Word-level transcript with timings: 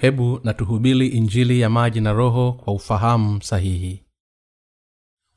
hebu 0.00 0.40
na 0.44 0.54
tuhubili 0.54 1.06
injili 1.06 1.60
ya 1.60 1.70
maji 1.70 2.00
na 2.00 2.12
roho 2.12 2.52
kwa 2.52 2.72
ufahamu 2.74 3.42
sahihi. 3.42 4.02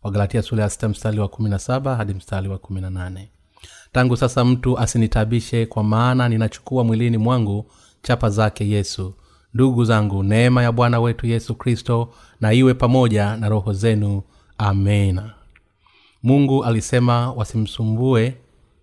Wagalatia 0.03 0.43
ya 0.57 0.69
sita 0.69 0.89
mstari 0.89 1.19
wa 1.19 1.27
kumi 1.27 1.49
na 1.49 1.59
saba 1.59 1.95
hadi 1.95 2.13
mstari 2.13 2.49
wa 2.49 2.57
kumi 2.57 2.81
na 2.81 2.89
nane. 2.89 3.31
Tangu 3.91 4.17
sasa 4.17 4.45
mtu 4.45 4.79
asinitabishe 4.79 5.65
kwa 5.65 5.83
maana 5.83 6.29
ninachukua 6.29 6.83
mwilini 6.83 7.17
mwangu 7.17 7.71
chapa 8.01 8.29
zake 8.29 8.69
yesu. 8.69 9.15
Ndugu 9.53 9.85
zangu 9.85 10.23
neema 10.23 10.63
ya 10.63 10.71
bwana 10.71 10.99
wetu 10.99 11.27
yesu 11.27 11.55
kristo 11.55 12.13
na 12.41 12.53
iwe 12.53 12.73
pamoja 12.73 13.37
na 13.37 13.49
roho 13.49 13.73
zenu. 13.73 14.21
Amena 14.57 15.33
mungu 16.23 16.63
alisema 16.65 17.31
wasimsumbue 17.31 18.37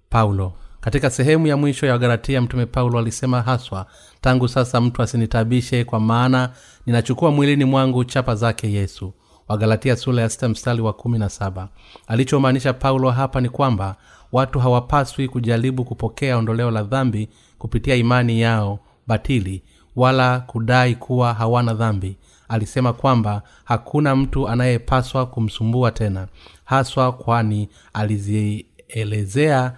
paulo 0.09 0.52
katika 0.80 1.11
sehemu 1.11 1.47
ya 1.47 1.57
mwisho 1.57 1.87
ya 1.87 1.93
wagalatia 1.93 2.41
mtume 2.41 2.66
paulo 2.66 2.98
alisema 2.98 3.43
haswa 3.43 3.87
tangu 4.21 4.48
sasa 4.48 4.80
mtu 4.80 5.02
asinitabishe 5.02 5.84
kwa 5.84 6.01
maana 6.01 6.51
ninachukua 6.87 7.30
mwilini 7.30 7.65
mwangu 7.65 8.05
chapa 8.05 8.34
zake 8.34 8.73
yesu. 8.73 9.12
Wagalatia 9.48 9.97
sula 9.97 10.23
ya 10.23 10.29
sita 10.29 10.48
mstari 10.48 10.80
wa 10.80 10.93
kumi 10.93 11.19
na 11.19 11.29
saba. 11.29 11.69
Alichomaanisha 12.07 12.73
paulo 12.73 13.11
hapa 13.11 13.41
ni 13.41 13.48
kwamba 13.48 13.97
watu 14.33 14.59
hawapaswi 14.61 15.29
kujaribu 15.29 15.85
kupokea 15.85 16.37
ondoleo 16.37 16.71
la 16.71 16.83
dhambi 16.83 17.29
kupitia 17.59 17.95
imani 17.95 18.40
yao 18.40 18.79
batili 19.07 19.62
wala 19.96 20.40
kudai 20.40 20.95
kuwa 20.95 21.35
hawana 21.35 21.74
dhambi. 21.74 22.16
Alisema 22.49 22.93
kwamba 22.93 23.43
hakuna 23.65 24.16
mtu 24.16 24.49
anayepaswa 24.49 25.27
kumsumbua 25.27 25.90
tena 25.90 26.27
haswa 26.65 27.12
kwani 27.12 27.68
alizielezea 27.93 29.73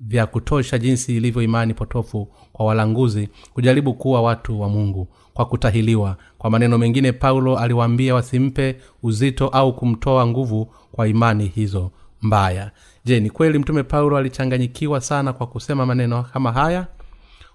vya 0.00 0.26
kutosha 0.26 0.78
jinsi 0.78 1.16
ilivyo 1.16 1.42
imani 1.42 1.74
potofu 1.74 2.28
kwa 2.52 2.66
walanguzi 2.66 3.28
kujaribu 3.54 3.94
kuwa 3.94 4.22
watu 4.22 4.60
wa 4.60 4.68
mungu 4.68 5.08
kwa 5.34 5.44
kutahiliwa. 5.44 6.16
Kwa 6.38 6.50
maneno 6.50 6.78
mengine 6.78 7.12
paulo 7.12 7.58
aliwaambia 7.58 8.14
wasimpe 8.14 8.76
uzito 9.02 9.48
au 9.48 9.72
kumtoa 9.76 10.26
nguvu 10.26 10.70
kwa 10.92 11.08
imani 11.08 11.46
hizo 11.46 11.90
mbaya. 12.22 12.70
Je 13.04 13.20
ni 13.20 13.30
kweli 13.30 13.58
mtume 13.58 13.82
paulo 13.82 14.16
alichanganyikiwa 14.16 15.00
sana 15.00 15.32
kwa 15.32 15.46
kusema 15.46 15.86
maneno 15.86 16.22
kama 16.22 16.52
haya? 16.52 16.86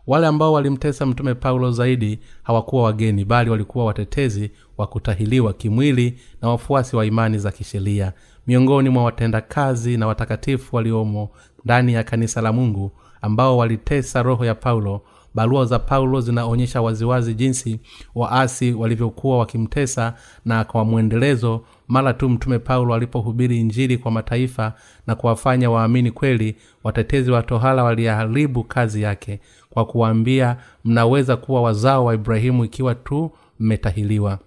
Wale 0.07 0.27
ambao 0.27 0.53
walimtesa 0.53 1.05
mtume 1.05 1.33
paulo 1.35 1.71
zaidi 1.71 2.19
hawakuwa 2.43 2.83
wageni 2.83 3.25
bali 3.25 3.49
walikuwa 3.49 3.85
watetezi 3.85 4.51
wa 4.77 4.87
kutahiliwa 4.87 5.53
kimwili 5.53 6.19
na 6.41 6.49
wafuasi 6.49 6.95
wa 6.95 7.05
imani 7.05 7.37
za 7.37 7.51
kisheria 7.51 8.13
miongoni 8.47 8.89
mwa 8.89 9.03
watendakazi 9.03 9.97
na 9.97 10.07
watakatifu 10.07 10.75
waliomo 10.75 11.29
ndani 11.65 11.93
ya 11.93 12.03
kanisa 12.03 12.41
la 12.41 12.53
mungu 12.53 12.91
ambao 13.21 13.57
walitesa 13.57 14.23
roho 14.23 14.45
ya 14.45 14.55
paulo. 14.55 15.01
Barua 15.33 15.65
za 15.65 15.79
paulo 15.79 16.21
zinaonyesha 16.21 16.81
waziwazi 16.81 17.33
jinsi 17.33 17.79
waasi 18.15 18.73
walivyokuwa 18.73 19.37
wakimtesa 19.37 20.13
na 20.45 20.63
kwa 20.63 20.85
mwendelezo. 20.85 21.61
Mara 21.87 22.13
tu 22.13 22.29
mtume 22.29 22.59
paulo 22.59 22.93
alipohubiri 22.93 23.59
injili 23.59 23.97
kwa 23.97 24.11
mataifa 24.11 24.73
na 25.07 25.15
kuwafanya 25.15 25.69
waamini 25.71 26.11
kweli 26.11 26.55
watetezi 26.83 27.31
wa 27.31 27.43
tohala 27.43 27.83
waliharibu 27.83 28.63
kazi 28.63 29.01
yake 29.01 29.39
kwa 29.69 29.85
kuwaambia 29.85 30.57
mnaweza 30.85 31.37
kuwa 31.37 31.61
wazao 31.61 32.05
wa 32.05 32.13
ibrahimu 32.13 32.65
ikiwa 32.65 32.95
tu 32.95 33.31
mmetahiliwa 33.59 34.39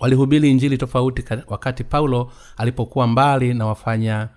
walihubiri 0.00 0.50
injili 0.50 0.78
tofauti 0.78 1.24
wakati 1.46 1.84
paulo 1.84 2.30
alipokuwa 2.56 3.06
mbali 3.06 3.54
na 3.54 3.66
wafanya 3.66 4.28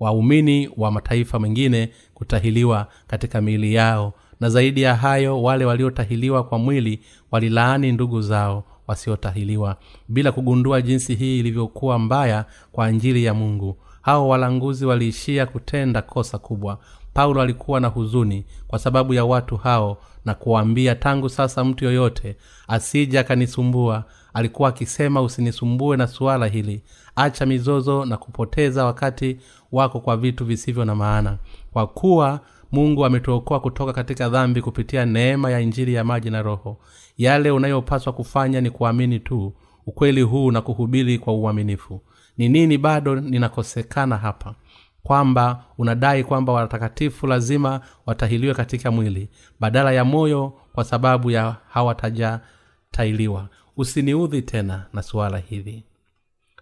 waumini 0.00 0.70
wa 0.76 0.90
mataifa 0.92 1.38
mengine 1.38 1.90
kutahiliwa 2.14 2.86
katika 3.06 3.40
miili 3.40 3.74
yao. 3.74 4.12
Na 4.40 4.50
zaidi 4.50 4.82
ya 4.82 4.94
hayo 4.96 5.42
wale 5.42 5.64
waliotahiliwa 5.64 6.44
kwa 6.44 6.58
mwili 6.58 7.00
walilaani 7.30 7.92
ndugu 7.92 8.20
zao 8.22 8.64
wasiotahiliwa 8.86 9.76
bila 10.08 10.32
kugundua 10.32 10.82
jinsi 10.82 11.14
hii 11.14 11.38
ilivyokuwa 11.40 11.98
mbaya 11.98 12.44
kwa 12.72 12.90
injili 12.90 13.24
ya 13.24 13.34
mungu. 13.34 13.76
Hao 14.02 14.28
walanguzi 14.28 14.86
waliishia 14.86 15.46
kutenda 15.46 16.02
kosa 16.02 16.38
kubwa. 16.38 16.78
Paulo 17.14 17.42
alikuwa 17.42 17.80
na 17.80 17.88
huzuni 17.88 18.44
kwa 18.68 18.78
sababu 18.78 19.14
ya 19.14 19.24
watu 19.24 19.56
hao 19.56 19.98
na 20.24 20.34
kuwaambia 20.34 20.94
tangu 20.94 21.28
sasa 21.28 21.64
mtu 21.64 21.84
yoyote 21.84 22.36
asija 22.68 23.20
akanisumbua 23.20 24.04
alikuwa 24.36 24.68
akisema 24.68 25.22
usinisumbue 25.22 25.96
na 25.96 26.06
suala 26.06 26.46
hili. 26.46 26.82
Acha 27.16 27.46
mizozo 27.46 28.04
na 28.04 28.16
kupoteza 28.16 28.84
wakati 28.84 29.36
wako 29.72 30.00
kwa 30.00 30.16
vitu 30.16 30.44
visivyo 30.44 30.84
na 30.84 30.94
maana. 30.94 31.38
Kwa 31.72 31.86
kuwa 31.86 32.40
mungu 32.72 33.04
ametuokoa 33.04 33.60
kutoka 33.60 33.92
katika 33.92 34.28
dhambi 34.28 34.62
kupitia 34.62 35.06
neema 35.06 35.50
ya 35.50 35.60
injili 35.60 35.94
ya 35.94 36.04
maji 36.04 36.30
na 36.30 36.42
roho. 36.42 36.78
Yale 37.18 37.50
unayopaswa 37.50 38.12
kufanya 38.12 38.60
ni 38.60 38.70
kuamini 38.70 39.18
tu 39.20 39.52
ukweli 39.86 40.22
huu 40.22 40.50
na 40.50 40.60
kuhubiri 40.60 41.18
kwa 41.18 41.32
uaminifu. 41.34 42.00
Ni 42.38 42.48
nini 42.48 42.78
bado 42.78 43.14
ninakosekana 43.20 44.16
hapa? 44.16 44.54
Kwamba 45.02 45.64
unadai 45.78 46.24
kwamba 46.24 46.52
watakatifu 46.52 47.26
lazima 47.26 47.80
watahiliwe 48.06 48.54
katika 48.54 48.90
mwili 48.90 49.28
badala 49.60 49.92
ya 49.92 50.04
moyo 50.04 50.52
kwa 50.72 50.84
sababu 50.84 51.30
ya 51.30 51.56
hawatajatailiwa 51.68 53.48
usiniudhi 53.76 54.42
tena 54.42 54.86
na 54.92 55.02
suala 55.02 55.38
hili. 55.38 55.84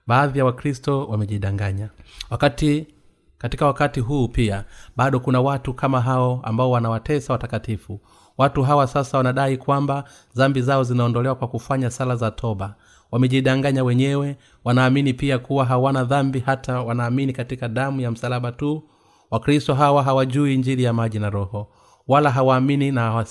Baadhi 0.06 0.38
ya 0.38 0.44
wakristo 0.44 1.06
wamejidanganya. 1.06 1.90
Wakati 2.30 2.86
katika 3.38 3.66
wakati 3.66 4.00
huu 4.00 4.28
pia 4.28 4.64
bado 4.96 5.20
kuna 5.20 5.40
watu 5.40 5.74
kama 5.74 6.00
hao 6.00 6.40
ambao 6.42 6.70
wanawatesa 6.70 7.32
watakatifu. 7.32 8.00
Watu 8.38 8.62
hawa 8.62 8.86
sasa 8.86 9.16
wanadai 9.18 9.56
kwamba 9.56 10.04
dhambi 10.36 10.62
zao 10.62 10.84
zinaondolewa 10.84 11.34
kwa 11.34 11.48
kufanya 11.48 11.90
sala 11.90 12.16
za 12.16 12.30
toba. 12.30 12.74
Wamejidanganya 13.10 13.84
wenyewe 13.84 14.36
wanaamini 14.64 15.14
pia 15.14 15.38
kuwa 15.38 15.64
hawana 15.64 16.04
dhambi 16.04 16.40
hata 16.40 16.80
wanaamini 16.82 17.32
katika 17.32 17.68
damu 17.68 18.00
ya 18.00 18.10
msalaba 18.10 18.52
tu. 18.52 18.82
Wakristo 19.30 19.74
hawa 19.74 20.02
hawajui 20.02 20.54
injili 20.54 20.82
ya 20.82 20.92
maji 20.92 21.18
na 21.18 21.30
roho 21.30 21.68
wala 22.08 22.30
hawaamini 22.30 22.92
na 22.92 23.24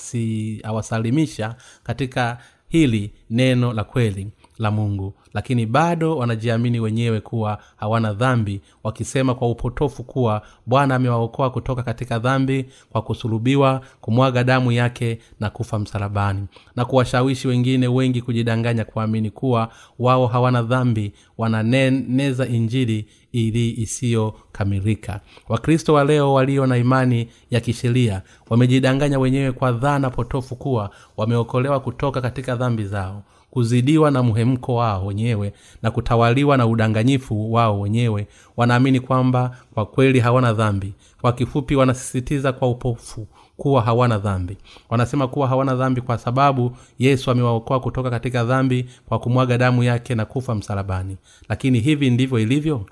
hawasalimisha 0.63 1.55
katika 1.83 2.37
hili 2.73 3.11
neno 3.29 3.73
la 3.73 3.83
kweli 3.83 4.27
la 4.59 4.71
mungu. 4.71 5.13
Lakini 5.33 5.65
bado 5.65 6.17
wanajiamini 6.17 6.79
wenyewe 6.79 7.19
kuwa 7.21 7.57
hawana 7.75 8.13
dhambi 8.13 8.61
wakisema 8.83 9.35
kwa 9.35 9.49
upotofu 9.49 10.03
kuwa 10.03 10.41
bwana 10.65 10.95
amewaokoa 10.95 11.49
kutoka 11.49 11.83
katika 11.83 12.19
dhambi 12.19 12.65
kwa 12.91 13.01
kusulubiwa 13.01 13.81
kumwaga 14.01 14.43
damu 14.43 14.71
yake 14.71 15.19
na 15.39 15.49
kufa 15.49 15.79
msalabani. 15.79 16.45
Na 16.75 16.85
kuwashawishi 16.85 17.47
wengine 17.47 17.87
wengi 17.87 18.21
kujidanganya 18.21 18.85
kuamini 18.85 19.31
kuwa 19.31 19.69
wao 19.99 20.27
hawana 20.27 20.61
dhambi 20.63 21.13
wananeneza 21.37 22.47
injili 22.47 23.05
ili 23.33 23.71
isiyokamilika. 23.71 25.19
Wakristo 25.49 25.93
wa 25.93 26.03
leo 26.03 26.33
walio 26.33 26.65
na 26.65 26.77
imani 26.77 27.27
ya 27.51 27.59
kisheria 27.59 28.21
wamejidanganya 28.49 29.19
wenyewe 29.19 29.51
kwa 29.51 29.71
dhana 29.71 30.09
potofu 30.09 30.55
kuwa 30.55 30.89
wameokolewa 31.17 31.79
kutoka 31.79 32.21
katika 32.21 32.55
dhambi 32.55 32.85
zao 32.85 33.23
kuzidiwa 33.51 34.11
na 34.11 34.23
mhemko 34.23 34.75
wao 34.75 35.05
wenyewe 35.05 35.53
na 35.81 35.91
kutawaliwa 35.91 36.57
na 36.57 36.67
udanganyifu 36.67 37.53
wao 37.53 37.79
wenyewe. 37.79 38.27
Wanaamini 38.57 38.99
kwamba 38.99 39.57
kwa 39.73 39.85
kweli 39.85 40.19
hawana 40.19 40.53
dhambi. 40.53 40.93
Kwa 41.21 41.33
kifupi 41.33 41.75
wanasisitiza 41.75 42.53
kwa 42.53 42.69
upofu 42.69 43.27
kuwa 43.57 43.81
hawana 43.81 44.17
dhambi. 44.17 44.57
Wanasema 44.89 45.27
kuwa 45.27 45.47
hawana 45.47 45.75
dhambi 45.75 46.01
kwa 46.01 46.17
sababu 46.17 46.77
yesu 46.99 47.31
amewaokoa 47.31 47.79
kutoka 47.79 48.09
katika 48.09 48.43
dhambi 48.43 48.85
kwa 49.05 49.19
kumwaga 49.19 49.57
damu 49.57 49.83
yake 49.83 50.15
na 50.15 50.25
kufa 50.25 50.55
msalabani. 50.55 51.17
Lakini 51.49 51.79
hivi 51.79 52.09
ndivyo 52.09 52.39
ilivyo 52.39 52.85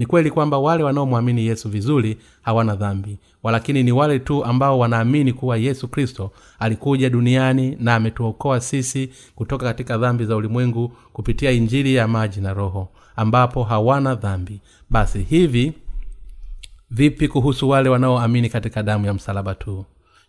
ni 0.00 0.06
kweli 0.06 0.30
kwamba 0.30 0.58
wale 0.58 0.82
wanaomwamini 0.84 1.46
yesu 1.46 1.68
vizuri 1.68 2.18
hawana 2.42 2.76
dhambi 2.76 3.18
walakini 3.42 3.82
ni 3.82 3.92
wale 3.92 4.18
tu 4.18 4.44
ambao 4.44 4.78
wanaamini 4.78 5.32
kuwa 5.32 5.56
yesu 5.56 5.88
kristo 5.88 6.30
alikuja 6.58 7.10
duniani 7.10 7.76
na 7.80 7.94
ametuokoa 7.94 8.60
sisi 8.60 9.10
kutoka 9.34 9.64
katika 9.66 9.98
dhambi 9.98 10.24
za 10.24 10.36
ulimwengu 10.36 10.92
kupitia 11.12 11.50
injili 11.50 11.94
ya 11.94 12.08
maji 12.08 12.40
na 12.40 12.54
roho 12.54 12.88
ambapo 13.16 13.62
hawana 13.62 14.14
dhambi. 14.14 14.60
Basi 14.90 15.22
hivi 15.22 15.72
vipi 16.90 17.28
kuhusu 17.28 17.68
wale 17.68 17.88
wanaoamini 17.88 18.48
katika 18.48 18.82
damu 18.82 19.06
ya 19.06 19.14
msalaba 19.14 19.54
tu? 19.54 19.84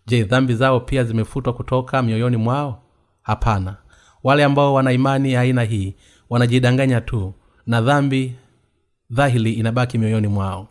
Je 0.06 0.22
dhambi 0.24 0.54
zao 0.54 0.80
pia 0.80 1.04
zimefutwa 1.04 1.52
kutoka 1.52 2.02
mioyoni 2.02 2.36
mwao? 2.36 2.82
Hapana. 3.22 3.76
Wale 4.24 4.44
ambao 4.44 4.74
wana 4.74 4.92
imani 4.92 5.32
ya 5.32 5.40
aina 5.40 5.62
hii 5.62 5.94
wanajidanganya 6.30 7.00
tu 7.00 7.34
na 7.66 7.80
dhambi 7.80 8.34
dhahili 9.12 9.52
inabaki 9.52 9.98
mioyoni 9.98 10.26
mwao. 10.28 10.68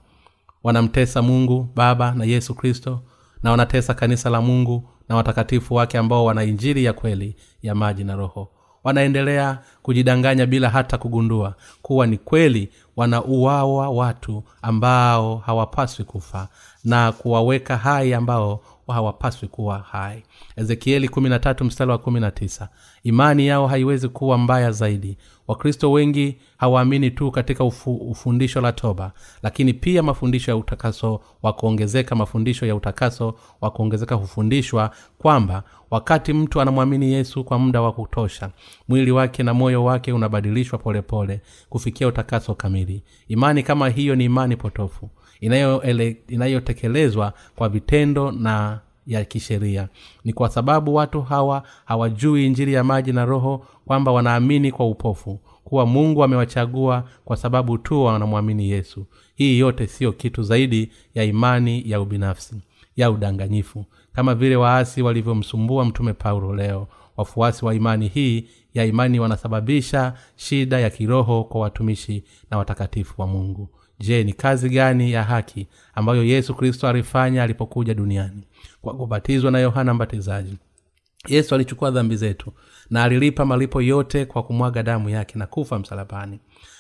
Wanamtesa 0.64 1.22
mungu 1.22 1.68
baba 1.76 2.12
na 2.12 2.26
yesu 2.26 2.56
kristo 2.56 3.00
na 3.44 3.52
wanatesa 3.52 3.94
kanisa 3.94 4.30
la 4.30 4.42
mungu 4.42 4.90
na 5.10 5.16
watakatifu 5.16 5.76
wake 5.76 5.98
ambao 5.98 6.26
wana 6.26 6.44
injiri 6.44 6.84
ya 6.84 6.94
kweli 6.94 7.36
ya 7.62 7.76
maji 7.76 8.04
na 8.04 8.16
roho. 8.16 8.50
Wanaendelea 8.84 9.60
kujidanganya 9.82 10.46
bila 10.46 10.70
hata 10.70 10.98
kugundua 10.98 11.56
kuwa 11.82 12.08
ni 12.08 12.18
kweli 12.18 12.70
wanauawa 12.96 13.90
watu 13.90 14.44
ambao 14.62 15.38
hawapaswi 15.38 16.06
kufa 16.06 16.48
na 16.84 17.12
kuwaweka 17.12 17.78
hai 17.78 18.14
ambao 18.14 18.64
hawapaswi 18.92 19.48
kuwa 19.48 19.80
hai. 19.80 20.24
Ezekieli 20.56 21.08
13 21.08 21.64
mstari 21.64 21.92
wa 21.92 21.98
19 21.98 22.68
imani 23.04 23.48
yao 23.48 23.68
haiwezi 23.68 24.08
kuwa 24.08 24.38
mbaya 24.38 24.72
zaidi. 24.72 25.18
Wakristo 25.48 25.92
wengi 25.92 26.38
hawaamini 26.58 27.12
tu 27.12 27.32
katika 27.32 27.64
ufu, 27.64 27.96
ufundisho 27.96 28.62
la 28.62 28.72
toba 28.72 29.12
lakini 29.44 29.74
pia 29.74 30.04
mafundisho 30.04 30.52
ya 30.52 30.58
utakaso 30.58 31.22
wa 31.44 31.54
kuongezeka 31.54 32.16
mafundisho 32.16 32.66
ya 32.66 32.76
utakaso 32.76 33.36
wa 33.62 33.72
kuongezeka 33.72 34.16
hufundishwa 34.16 34.92
kwamba 35.18 35.64
wakati 35.92 36.34
mtu 36.34 36.62
anamwamini 36.62 37.14
yesu 37.14 37.44
kwa 37.44 37.60
muda 37.60 37.82
wa 37.82 37.92
kutosha 37.92 38.50
mwili 38.88 39.12
wake 39.12 39.44
na 39.44 39.54
moyo 39.54 39.84
wake 39.84 40.14
unabadilishwa 40.14 40.80
polepole 40.80 41.28
pole, 41.38 41.42
kufikia 41.70 42.08
utakaso 42.08 42.56
kamili. 42.56 43.04
Imani 43.28 43.64
kama 43.64 43.90
hiyo 43.90 44.16
ni 44.16 44.26
imani 44.26 44.56
potofu 44.56 45.10
inayotekelezwa 45.42 47.26
inayo 47.26 47.52
kwa 47.56 47.70
vitendo 47.70 48.32
na 48.32 48.80
ya 49.08 49.26
kisheria. 49.26 49.90
Ni 50.24 50.34
kwa 50.34 50.50
sababu 50.50 50.96
watu 50.96 51.22
hawa 51.22 51.64
hawajui 51.86 52.46
injili 52.46 52.74
ya 52.74 52.84
maji 52.84 53.14
na 53.14 53.26
roho 53.26 53.66
kwamba 53.86 54.12
wanaamini 54.12 54.72
kwa 54.72 54.88
upofu 54.90 55.40
kuwa 55.64 55.86
mungu 55.86 56.24
amewachagua 56.24 57.04
kwa 57.26 57.38
sababu 57.38 57.78
tu 57.78 58.04
wanamwamini 58.04 58.70
yesu. 58.70 59.06
Hii 59.36 59.60
yote 59.60 59.88
siyo 59.88 60.12
kitu 60.12 60.44
zaidi 60.44 60.92
ya 61.16 61.24
imani 61.24 61.90
ya 61.90 62.02
ubinafsi 62.02 62.56
ya 62.96 63.12
udanganyifu. 63.12 63.86
Kama 64.14 64.36
vile 64.36 64.56
waasi 64.56 65.02
walivyomsumbua 65.02 65.86
mtume 65.86 66.14
paulo 66.14 66.56
leo 66.56 66.88
wafuasi 67.18 67.66
wa 67.66 67.76
imani 67.76 68.08
hii 68.08 68.48
ya 68.74 68.86
imani 68.86 69.20
wanasababisha 69.20 70.14
shida 70.36 70.80
ya 70.80 70.90
kiroho 70.90 71.44
kwa 71.44 71.62
watumishi 71.62 72.24
na 72.52 72.58
watakatifu 72.58 73.22
wa 73.22 73.28
mungu 73.28 73.70
je 74.02 74.24
ni 74.24 74.34
kazi 74.34 74.70
gani 74.70 75.12
ya 75.12 75.24
haki 75.24 75.68
ambayo 75.96 76.24
yesu 76.24 76.56
kristo 76.56 76.88
alifanya 76.88 77.44
alipokuja 77.44 77.94
duniani? 77.94 78.44
Kwa 78.82 78.94
kubatizwa 78.94 79.52
na 79.52 79.60
yohana 79.60 79.94
mbatizaji. 79.94 80.58
Yesu 81.28 81.56
alichukua 81.56 81.92
dhambi 81.92 82.16
zetu 82.16 82.54
na 82.90 83.04
alilipa 83.04 83.46
malipo 83.46 83.82
yote 83.82 84.26
kwa 84.26 84.44
kumwaga 84.44 84.84
damu 84.84 85.10
yake 85.10 85.40
na 85.40 85.48
kufa 85.48 85.80
msalabani. 85.80 86.40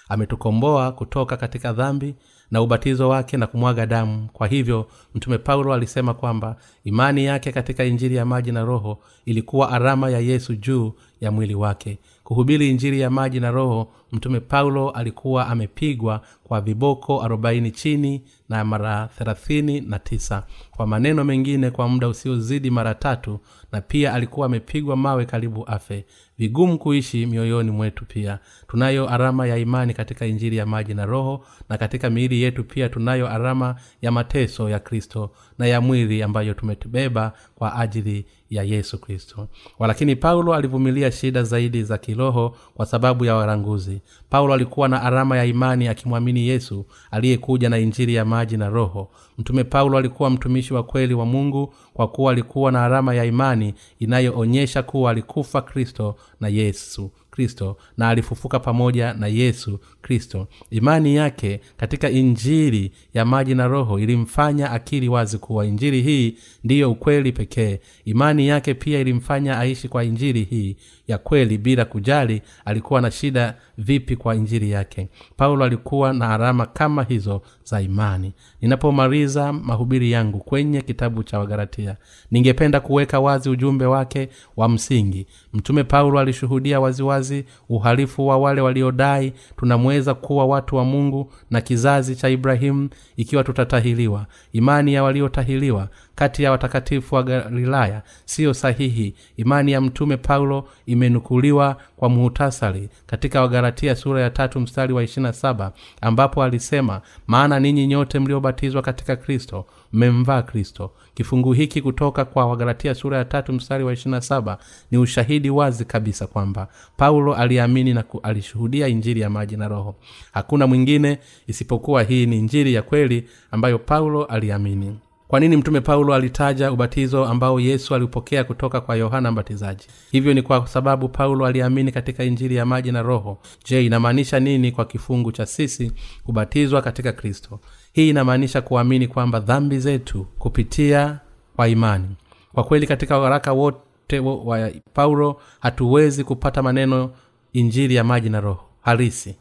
Ametukomboa 0.09 0.91
kutoka 0.91 1.37
katika 1.37 1.73
dhambi 1.73 2.15
na 2.51 2.61
ubatizo 2.61 3.09
wake 3.09 3.37
na 3.37 3.47
kumwaga 3.47 3.85
damu. 3.85 4.29
Kwa 4.33 4.47
hivyo 4.47 4.87
mtume 5.15 5.37
paulo 5.37 5.73
alisema 5.73 6.13
kwamba 6.13 6.55
imani 6.83 7.25
yake 7.25 7.51
katika 7.51 7.83
injili 7.83 8.15
ya 8.15 8.25
maji 8.25 8.51
na 8.51 8.63
roho 8.65 8.99
ilikuwa 9.25 9.71
arama 9.71 10.09
ya 10.09 10.19
yesu 10.19 10.55
juu 10.55 10.93
ya 11.21 11.31
mwili 11.31 11.55
wake 11.55 11.99
kuhubiri 12.31 12.69
injili 12.69 12.99
ya 12.99 13.09
maji 13.09 13.39
na 13.39 13.51
roho 13.51 13.87
mtume 14.11 14.39
paulo 14.39 14.89
alikuwa 14.89 15.47
amepigwa 15.47 16.21
kwa 16.43 16.61
viboko 16.61 17.23
arobaini 17.23 17.71
chini 17.71 18.21
na 18.49 18.65
mara 18.65 19.07
thelathini 19.17 19.81
na 19.81 19.99
tisa. 19.99 20.43
Kwa 20.71 20.87
maneno 20.87 21.23
mengine 21.23 21.69
kwa 21.71 21.87
muda 21.87 22.07
usiozidi 22.07 22.69
mara 22.69 22.93
tatu 22.95 23.39
na 23.71 23.81
pia 23.81 24.13
alikuwa 24.13 24.45
amepigwa 24.45 24.95
mawe 24.95 25.25
karibu 25.25 25.67
afe. 25.67 26.05
Vigumu 26.37 26.77
kuishi 26.77 27.25
mioyoni 27.25 27.71
mwetu 27.71 28.05
pia. 28.05 28.39
Tunayo 28.67 29.09
arama 29.09 29.47
ya 29.47 29.57
imani 29.57 29.93
katika 29.93 30.25
injili 30.25 30.57
ya 30.57 30.65
maji 30.65 30.93
na 30.93 31.05
roho 31.05 31.45
na 31.69 31.77
katika 31.77 32.09
miili 32.09 32.41
yetu 32.41 32.63
pia 32.63 32.89
tunayo 32.89 33.29
arama 33.29 33.75
ya 34.01 34.11
mateso 34.11 34.69
ya 34.69 34.79
kristo 34.79 35.31
na 35.57 35.67
ya 35.67 35.81
mwili 35.81 36.23
ambayo 36.23 36.53
tumetubeba 36.53 37.33
kwa 37.55 37.75
ajili 37.79 38.25
ya 38.51 38.63
yesu 38.63 38.97
kristo. 39.01 39.47
Walakini 39.79 40.15
paulo 40.15 40.53
alivumilia 40.53 41.11
shida 41.11 41.43
zaidi 41.43 41.83
za 41.83 41.97
kiroho 41.97 42.55
kwa 42.73 42.85
sababu 42.85 43.25
ya 43.25 43.35
waranguzi. 43.35 44.01
Paulo 44.29 44.53
alikuwa 44.53 44.87
na 44.87 45.01
arama 45.01 45.37
ya 45.37 45.45
imani 45.45 45.87
akimwamini 45.87 46.47
yesu 46.47 46.85
aliyekuja 47.11 47.69
na 47.69 47.77
injili 47.77 48.13
ya 48.15 48.25
maji 48.25 48.57
na 48.57 48.69
roho. 48.69 49.09
Mtume 49.37 49.63
paulo 49.63 49.97
alikuwa 49.97 50.29
mtumishi 50.29 50.73
wa 50.73 50.83
kweli 50.83 51.13
wa 51.13 51.25
mungu 51.25 51.73
kwa 51.93 52.07
kuwa 52.07 52.31
alikuwa 52.31 52.71
na 52.71 52.85
alama 52.85 53.15
ya 53.15 53.25
imani 53.25 53.73
inayoonyesha 53.99 54.83
kuwa 54.83 55.11
alikufa 55.11 55.61
kristo 55.61 56.15
na 56.39 56.47
yesu 56.47 57.11
kristo 57.31 57.77
na 57.97 58.09
alifufuka 58.09 58.59
pamoja 58.59 59.13
na 59.13 59.27
yesu 59.27 59.79
kristo. 60.01 60.47
Imani 60.69 61.15
yake 61.15 61.61
katika 61.77 62.09
injili 62.09 62.91
ya 63.13 63.25
maji 63.25 63.55
na 63.55 63.67
roho 63.67 63.99
ilimfanya 63.99 64.71
akili 64.71 65.09
wazi 65.09 65.37
kuwa 65.37 65.65
injili 65.65 66.01
hii 66.01 66.35
ndiyo 66.63 66.91
ukweli 66.91 67.31
pekee. 67.31 67.79
Imani 68.05 68.47
yake 68.47 68.73
pia 68.73 68.99
ilimfanya 68.99 69.59
aishi 69.59 69.87
kwa 69.87 70.03
injili 70.03 70.43
hii 70.43 70.75
ya 71.07 71.17
kweli 71.17 71.57
bila 71.57 71.85
kujali 71.85 72.41
alikuwa 72.65 73.01
na 73.01 73.11
shida 73.11 73.57
vipi 73.81 74.15
kwa 74.15 74.35
injili 74.35 74.71
yake. 74.71 75.09
Paulo 75.37 75.65
alikuwa 75.65 76.13
na 76.13 76.33
alama 76.33 76.65
kama 76.65 77.03
hizo 77.03 77.41
za 77.63 77.81
imani. 77.81 78.33
Ninapomaliza 78.61 79.53
mahubiri 79.53 80.11
yangu 80.11 80.39
kwenye 80.39 80.81
kitabu 80.81 81.23
cha 81.23 81.39
wagaratia 81.39 81.97
ningependa 82.31 82.79
kuweka 82.79 83.19
wazi 83.19 83.49
ujumbe 83.49 83.85
wake 83.85 84.29
wa 84.57 84.69
msingi. 84.69 85.27
Mtume 85.53 85.83
paulo 85.83 86.19
alishuhudia 86.19 86.79
waziwazi 86.79 87.45
uhalifu 87.69 88.27
wa 88.27 88.37
wale 88.37 88.61
waliodai 88.61 89.33
tunamweza 89.57 90.13
kuwa 90.13 90.45
watu 90.45 90.75
wa 90.75 90.85
mungu 90.85 91.33
na 91.51 91.61
kizazi 91.61 92.15
cha 92.15 92.29
ibrahimu 92.29 92.89
ikiwa 93.17 93.43
tutatahiliwa 93.43 94.25
imani 94.53 94.93
ya 94.93 95.03
waliotahiliwa 95.03 95.89
kati 96.21 96.43
ya 96.43 96.51
watakatifu 96.51 97.15
wa 97.15 97.23
galilaya 97.23 98.01
siyo 98.25 98.53
sahihi. 98.53 99.15
Imani 99.37 99.71
ya 99.71 99.81
mtume 99.81 100.17
paulo 100.17 100.67
imenukuliwa 100.85 101.77
kwa 101.97 102.09
muhutasari 102.09 102.89
katika 103.05 103.41
wagalatia 103.41 103.95
sura 103.95 104.21
ya 104.21 104.29
tatu 104.29 104.59
mstari 104.59 104.93
wa 104.93 105.03
ishirina 105.03 105.33
saba 105.33 105.71
ambapo 106.01 106.43
alisema 106.43 107.01
maana 107.27 107.59
ninyi 107.59 107.87
nyote 107.87 108.19
mliobatizwa 108.19 108.81
katika 108.81 109.15
kristo 109.15 109.65
mmemvaa 109.93 110.41
kristo. 110.41 110.91
Kifungu 111.13 111.53
hiki 111.53 111.81
kutoka 111.81 112.25
kwa 112.25 112.45
wagalatia 112.45 112.95
sura 112.95 113.17
ya 113.17 113.25
tatu 113.25 113.53
mstari 113.53 113.83
wa 113.83 113.93
ishirina 113.93 114.21
saba 114.21 114.57
ni 114.91 114.97
ushahidi 114.97 115.49
wazi 115.49 115.85
kabisa 115.85 116.27
kwamba 116.27 116.67
paulo 116.97 117.35
aliamini 117.35 117.93
na 117.93 118.03
alishuhudia 118.23 118.87
injili 118.87 119.19
ya 119.19 119.29
maji 119.29 119.57
na 119.57 119.67
roho. 119.67 119.95
Hakuna 120.31 120.67
mwingine 120.67 121.19
isipokuwa 121.47 122.03
hii 122.03 122.25
ni 122.25 122.37
injili 122.39 122.73
ya 122.73 122.81
kweli 122.81 123.27
ambayo 123.51 123.79
paulo 123.79 124.25
aliamini 124.25 124.95
kwa 125.31 125.39
nini 125.39 125.57
mtume 125.57 125.81
paulo 125.81 126.13
alitaja 126.13 126.71
ubatizo 126.71 127.25
ambao 127.25 127.59
yesu 127.59 127.95
aliupokea 127.95 128.43
kutoka 128.43 128.81
kwa 128.81 128.95
yohana 128.95 129.31
mbatizaji? 129.31 129.87
Hivyo 130.11 130.33
ni 130.33 130.41
kwa 130.41 130.67
sababu 130.67 131.09
paulo 131.09 131.45
aliamini 131.45 131.91
katika 131.91 132.23
injili 132.23 132.55
ya 132.55 132.65
maji 132.65 132.91
na 132.91 133.01
roho. 133.01 133.37
Je 133.65 133.85
inamaanisha 133.85 134.39
nini 134.39 134.71
kwa 134.71 134.85
kifungu 134.85 135.31
cha 135.31 135.45
sisi 135.45 135.91
kubatizwa 136.23 136.81
katika 136.81 137.11
kristo? 137.11 137.59
Hii 137.93 138.09
inamaanisha 138.09 138.61
kuamini 138.61 139.07
kwamba 139.07 139.39
dhambi 139.39 139.79
zetu 139.79 140.23
kupitia 140.39 141.19
kwa 141.55 141.67
imani. 141.67 142.15
Kwa 142.53 142.63
kweli 142.63 142.87
katika 142.87 143.17
waraka 143.17 143.53
wote 143.53 144.19
wa 144.19 144.71
paulo 144.93 145.41
hatuwezi 145.59 146.23
kupata 146.23 146.63
maneno 146.63 147.11
injili 147.53 147.95
ya 147.95 148.03
maji 148.03 148.29
na 148.29 148.41
roho 148.41 148.65
halisi 148.81 149.35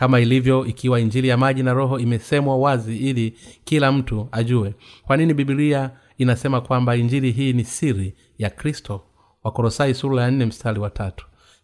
kama 0.00 0.20
ilivyo 0.20 0.66
ikiwa 0.66 1.00
injili 1.00 1.28
ya 1.28 1.36
maji 1.36 1.62
na 1.62 1.72
roho 1.72 1.98
imesemwa 1.98 2.56
wazi 2.58 2.96
ili 2.96 3.34
kila 3.64 3.92
mtu 3.92 4.28
ajue. 4.32 4.74
Kwa 5.06 5.16
nini 5.16 5.34
bibilia 5.34 5.90
inasema 6.18 6.60
kwamba 6.60 6.96
injili 6.96 7.30
hii 7.32 7.52
ni 7.52 7.64
siri 7.64 8.14
ya 8.38 8.50
kristo? 8.50 9.00
Wakorosai 9.44 9.94
sura 9.94 10.22
ya 10.22 10.30
nne 10.30 10.46
mstari 10.46 10.80
wa 10.80 11.12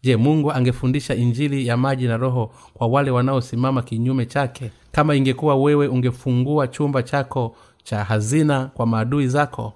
je 0.02 0.16
mungu 0.16 0.52
angefundisha 0.52 1.14
injili 1.14 1.66
ya 1.66 1.76
maji 1.76 2.06
na 2.08 2.16
roho 2.16 2.52
kwa 2.74 2.86
wale 2.86 3.10
wanaosimama 3.10 3.82
kinyume 3.82 4.26
chake? 4.26 4.70
Kama 4.92 5.14
ingekuwa 5.14 5.56
wewe 5.56 5.88
ungefungua 5.88 6.68
chumba 6.68 7.02
chako 7.02 7.56
cha 7.82 8.04
hazina 8.04 8.66
kwa 8.66 8.86
maadui 8.86 9.28
zako? 9.28 9.72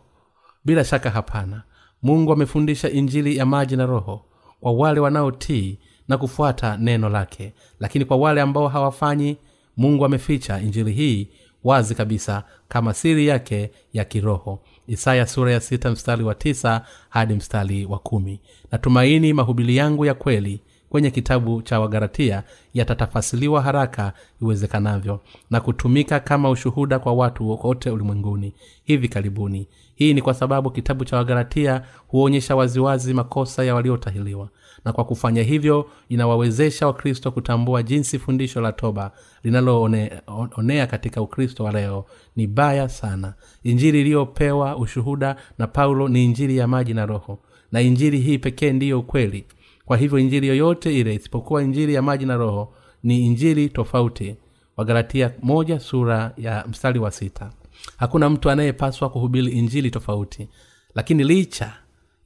Bila 0.65 0.85
shaka 0.85 1.11
hapana. 1.11 1.63
Mungu 2.03 2.33
amefundisha 2.33 2.91
injili 2.91 3.37
ya 3.37 3.47
maji 3.47 3.77
na 3.77 3.87
roho 3.87 4.25
kwa 4.61 4.73
wale 4.73 5.01
wanaotii 5.01 5.79
na 6.11 6.19
kufuata 6.19 6.77
neno 6.77 7.09
lake. 7.09 7.53
Lakini 7.81 8.05
kwa 8.05 8.17
wale 8.17 8.41
ambao 8.41 8.69
hawafanyi 8.69 9.37
mungu 9.77 10.05
ameficha 10.05 10.61
injili 10.61 10.93
hii 10.93 11.29
wazi 11.65 11.95
kabisa 11.95 12.45
kama 12.69 12.95
siri 12.95 13.27
yake 13.27 13.71
ya 13.93 14.05
kiroho. 14.05 14.61
Isaya 14.87 15.27
sura 15.27 15.53
ya 15.53 15.61
sita 15.61 15.91
mstari 15.91 16.25
wa 16.25 16.35
tisa 16.35 16.85
hadi 17.09 17.35
mstari 17.35 17.85
wa 17.87 17.99
kumi. 17.99 18.41
Natumaini 18.73 19.33
mahubili 19.33 19.77
yangu 19.77 20.05
ya 20.07 20.15
kweli 20.15 20.61
kwenye 20.89 21.11
kitabu 21.11 21.63
cha 21.63 21.81
wagaratia 21.81 22.43
yatatafasiliwa 22.75 23.63
haraka 23.63 24.13
iwezekanavyo 24.43 25.21
na 25.51 25.61
kutumika 25.61 26.21
kama 26.21 26.51
ushuhuda 26.51 26.99
kwa 26.99 27.13
watu 27.13 27.49
wote 27.67 27.91
ulimwenguni. 27.91 28.53
Hivi 28.85 29.09
karibuni 29.09 29.67
hii 30.01 30.15
ni 30.15 30.23
kwa 30.23 30.35
sababu 30.35 30.71
kitabu 30.71 31.05
cha 31.05 31.17
wagalatia 31.17 31.83
huonyesha 32.09 32.57
waziwazi 32.57 33.15
makosa 33.15 33.65
ya 33.65 33.75
waliotahiliwa. 33.75 34.49
Na 34.85 34.93
kwa 34.93 35.05
kufanya 35.05 35.43
hivyo 35.43 35.91
inawawezesha 36.09 36.87
wakristo 36.87 37.31
kutambua 37.33 37.83
jinsi 37.83 38.19
fundisho 38.19 38.61
la 38.61 38.73
toba 38.73 39.13
linaloonea 39.45 40.87
katika 40.87 41.23
ukristo 41.23 41.65
wa 41.65 41.73
leo 41.73 42.05
ni 42.37 42.47
baya 42.47 42.89
sana. 42.89 43.35
Injili 43.63 44.01
iliyopewa 44.01 44.77
ushuhuda 44.77 45.37
na 45.59 45.67
paulo 45.67 46.09
ni 46.09 46.25
injili 46.25 46.57
ya 46.57 46.67
maji 46.69 46.95
na 46.95 47.07
roho. 47.07 47.39
Na 47.73 47.81
injili 47.81 48.19
hii 48.19 48.39
pekee 48.39 48.73
ndiyo 48.73 48.99
ukweli. 49.01 49.45
Kwa 49.85 49.97
hivyo 49.97 50.19
injili 50.19 50.47
yoyote 50.49 50.99
ile 51.01 51.15
isipokuwa 51.15 51.63
injili 51.63 51.95
ya 51.95 52.03
maji 52.03 52.27
na 52.27 52.37
roho 52.37 52.75
ni 53.03 53.27
injili 53.27 53.69
tofauti. 53.69 54.37
Wagalatia 54.77 55.33
moja 55.43 55.81
sura 55.81 56.33
ya 56.37 56.65
mstari 56.69 56.99
wa 56.99 57.11
sita 57.11 57.51
hakuna 57.97 58.31
mtu 58.31 58.51
anayepaswa 58.51 59.11
kuhubiri 59.11 59.53
injili 59.53 59.91
tofauti. 59.91 60.49
Lakini 60.95 61.25
licha 61.25 61.73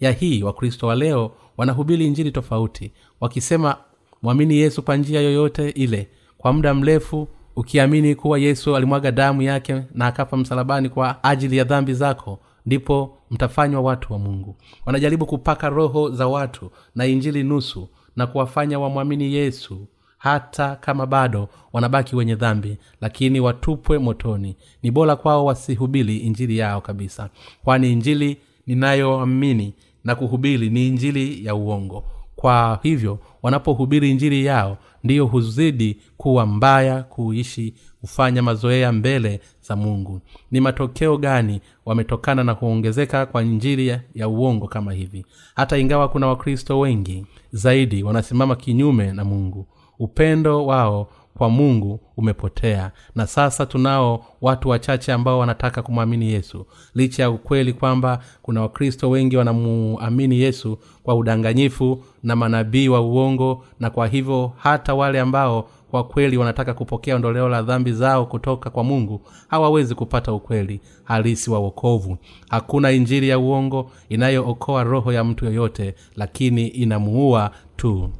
ya 0.00 0.12
hii 0.12 0.42
wakristo 0.42 0.86
wa 0.86 0.94
leo 0.94 1.32
wanahubiri 1.56 2.06
injili 2.06 2.30
tofauti 2.32 2.92
wakisema 3.20 3.76
mwamini 4.22 4.56
yesu 4.56 4.82
kwa 4.82 4.96
njia 4.96 5.20
yoyote 5.20 5.68
ile 5.70 6.08
kwa 6.38 6.52
muda 6.52 6.74
mrefu 6.74 7.28
ukiamini 7.56 8.14
kuwa 8.14 8.38
yesu 8.38 8.76
alimwaga 8.76 9.12
damu 9.12 9.42
yake 9.42 9.82
na 9.94 10.06
akafa 10.06 10.36
msalabani 10.36 10.88
kwa 10.88 11.24
ajili 11.24 11.56
ya 11.56 11.64
dhambi 11.64 11.94
zako 11.94 12.40
ndipo 12.66 13.18
mtafanywa 13.30 13.80
watu 13.80 14.12
wa 14.12 14.18
mungu. 14.18 14.56
Wanajaribu 14.86 15.26
kupaka 15.26 15.68
roho 15.68 16.10
za 16.10 16.26
watu 16.26 16.70
na 16.94 17.06
injili 17.06 17.42
nusu 17.42 17.88
na 18.16 18.26
kuwafanya 18.26 18.78
wamwamini 18.78 19.34
yesu 19.34 19.86
hata 20.24 20.76
kama 20.76 21.06
bado 21.06 21.48
wanabaki 21.72 22.16
wenye 22.16 22.34
dhambi 22.34 22.76
lakini 23.00 23.40
watupwe 23.40 23.98
motoni. 23.98 24.56
Ni 24.82 24.90
bora 24.90 25.16
kwao 25.16 25.44
wasihubiri 25.44 26.16
injili 26.16 26.58
yao 26.58 26.80
kabisa 26.80 27.28
kwani 27.64 27.92
injili 27.92 28.36
ninayoamini 28.66 29.74
na 30.04 30.14
kuhubiri 30.14 30.70
ni 30.70 30.88
injili 30.88 31.46
ya 31.46 31.54
uongo. 31.54 32.04
Kwa 32.36 32.80
hivyo 32.82 33.18
wanapohubiri 33.42 34.10
injili 34.10 34.44
yao 34.44 34.78
ndiyo 35.04 35.26
huzidi 35.26 35.96
kuwa 36.16 36.46
mbaya 36.46 37.02
kuishi 37.02 37.74
hufanya 38.00 38.42
mazoea 38.42 38.92
mbele 38.92 39.40
za 39.62 39.76
mungu. 39.76 40.20
Ni 40.50 40.60
matokeo 40.60 41.16
gani 41.16 41.60
wametokana 41.86 42.44
na 42.44 42.54
kuongezeka 42.54 43.26
kwa 43.26 43.42
injili 43.42 43.86
ya, 43.88 44.00
ya 44.14 44.28
uongo 44.28 44.68
kama 44.68 44.92
hivi? 44.92 45.26
Hata 45.54 45.78
ingawa 45.78 46.08
kuna 46.08 46.26
wakristo 46.26 46.78
wengi 46.80 47.26
zaidi 47.52 48.02
wanasimama 48.02 48.56
kinyume 48.56 49.12
na 49.12 49.24
mungu 49.24 49.66
upendo 50.04 50.66
wao 50.66 51.08
kwa 51.38 51.50
mungu 51.50 52.00
umepotea. 52.16 52.90
Na 53.14 53.26
sasa 53.26 53.66
tunao 53.66 54.24
watu 54.40 54.68
wachache 54.68 55.12
ambao 55.12 55.38
wanataka 55.38 55.82
kumwamini 55.82 56.32
yesu. 56.32 56.66
Licha 56.94 57.22
ya 57.22 57.30
ukweli 57.30 57.72
kwamba 57.72 58.18
kuna 58.42 58.60
wakristo 58.60 59.10
wengi 59.10 59.36
wanamuamini 59.36 60.40
yesu 60.40 60.78
kwa 61.02 61.14
udanganyifu 61.14 62.04
na 62.22 62.36
manabii 62.36 62.88
wa 62.88 63.00
uongo 63.00 63.64
na 63.80 63.90
kwa 63.90 64.06
hivyo 64.06 64.52
hata 64.56 64.94
wale 64.94 65.20
ambao 65.20 65.68
kwa 65.90 66.04
kweli 66.04 66.36
wanataka 66.36 66.74
kupokea 66.74 67.16
ondoleo 67.16 67.48
la 67.48 67.62
dhambi 67.62 67.92
zao 67.92 68.26
kutoka 68.26 68.70
kwa 68.70 68.84
mungu 68.84 69.20
hawawezi 69.48 69.94
kupata 69.94 70.32
ukweli 70.32 70.80
halisi 71.04 71.50
wa 71.50 71.58
wokovu. 71.58 72.16
Hakuna 72.50 72.90
injili 72.92 73.28
ya 73.28 73.38
uongo 73.38 73.90
inayookoa 74.08 74.84
roho 74.84 75.12
ya 75.12 75.24
mtu 75.24 75.44
yoyote 75.44 75.94
lakini 76.16 76.66
inamuua 76.68 77.50
tu 77.76 78.10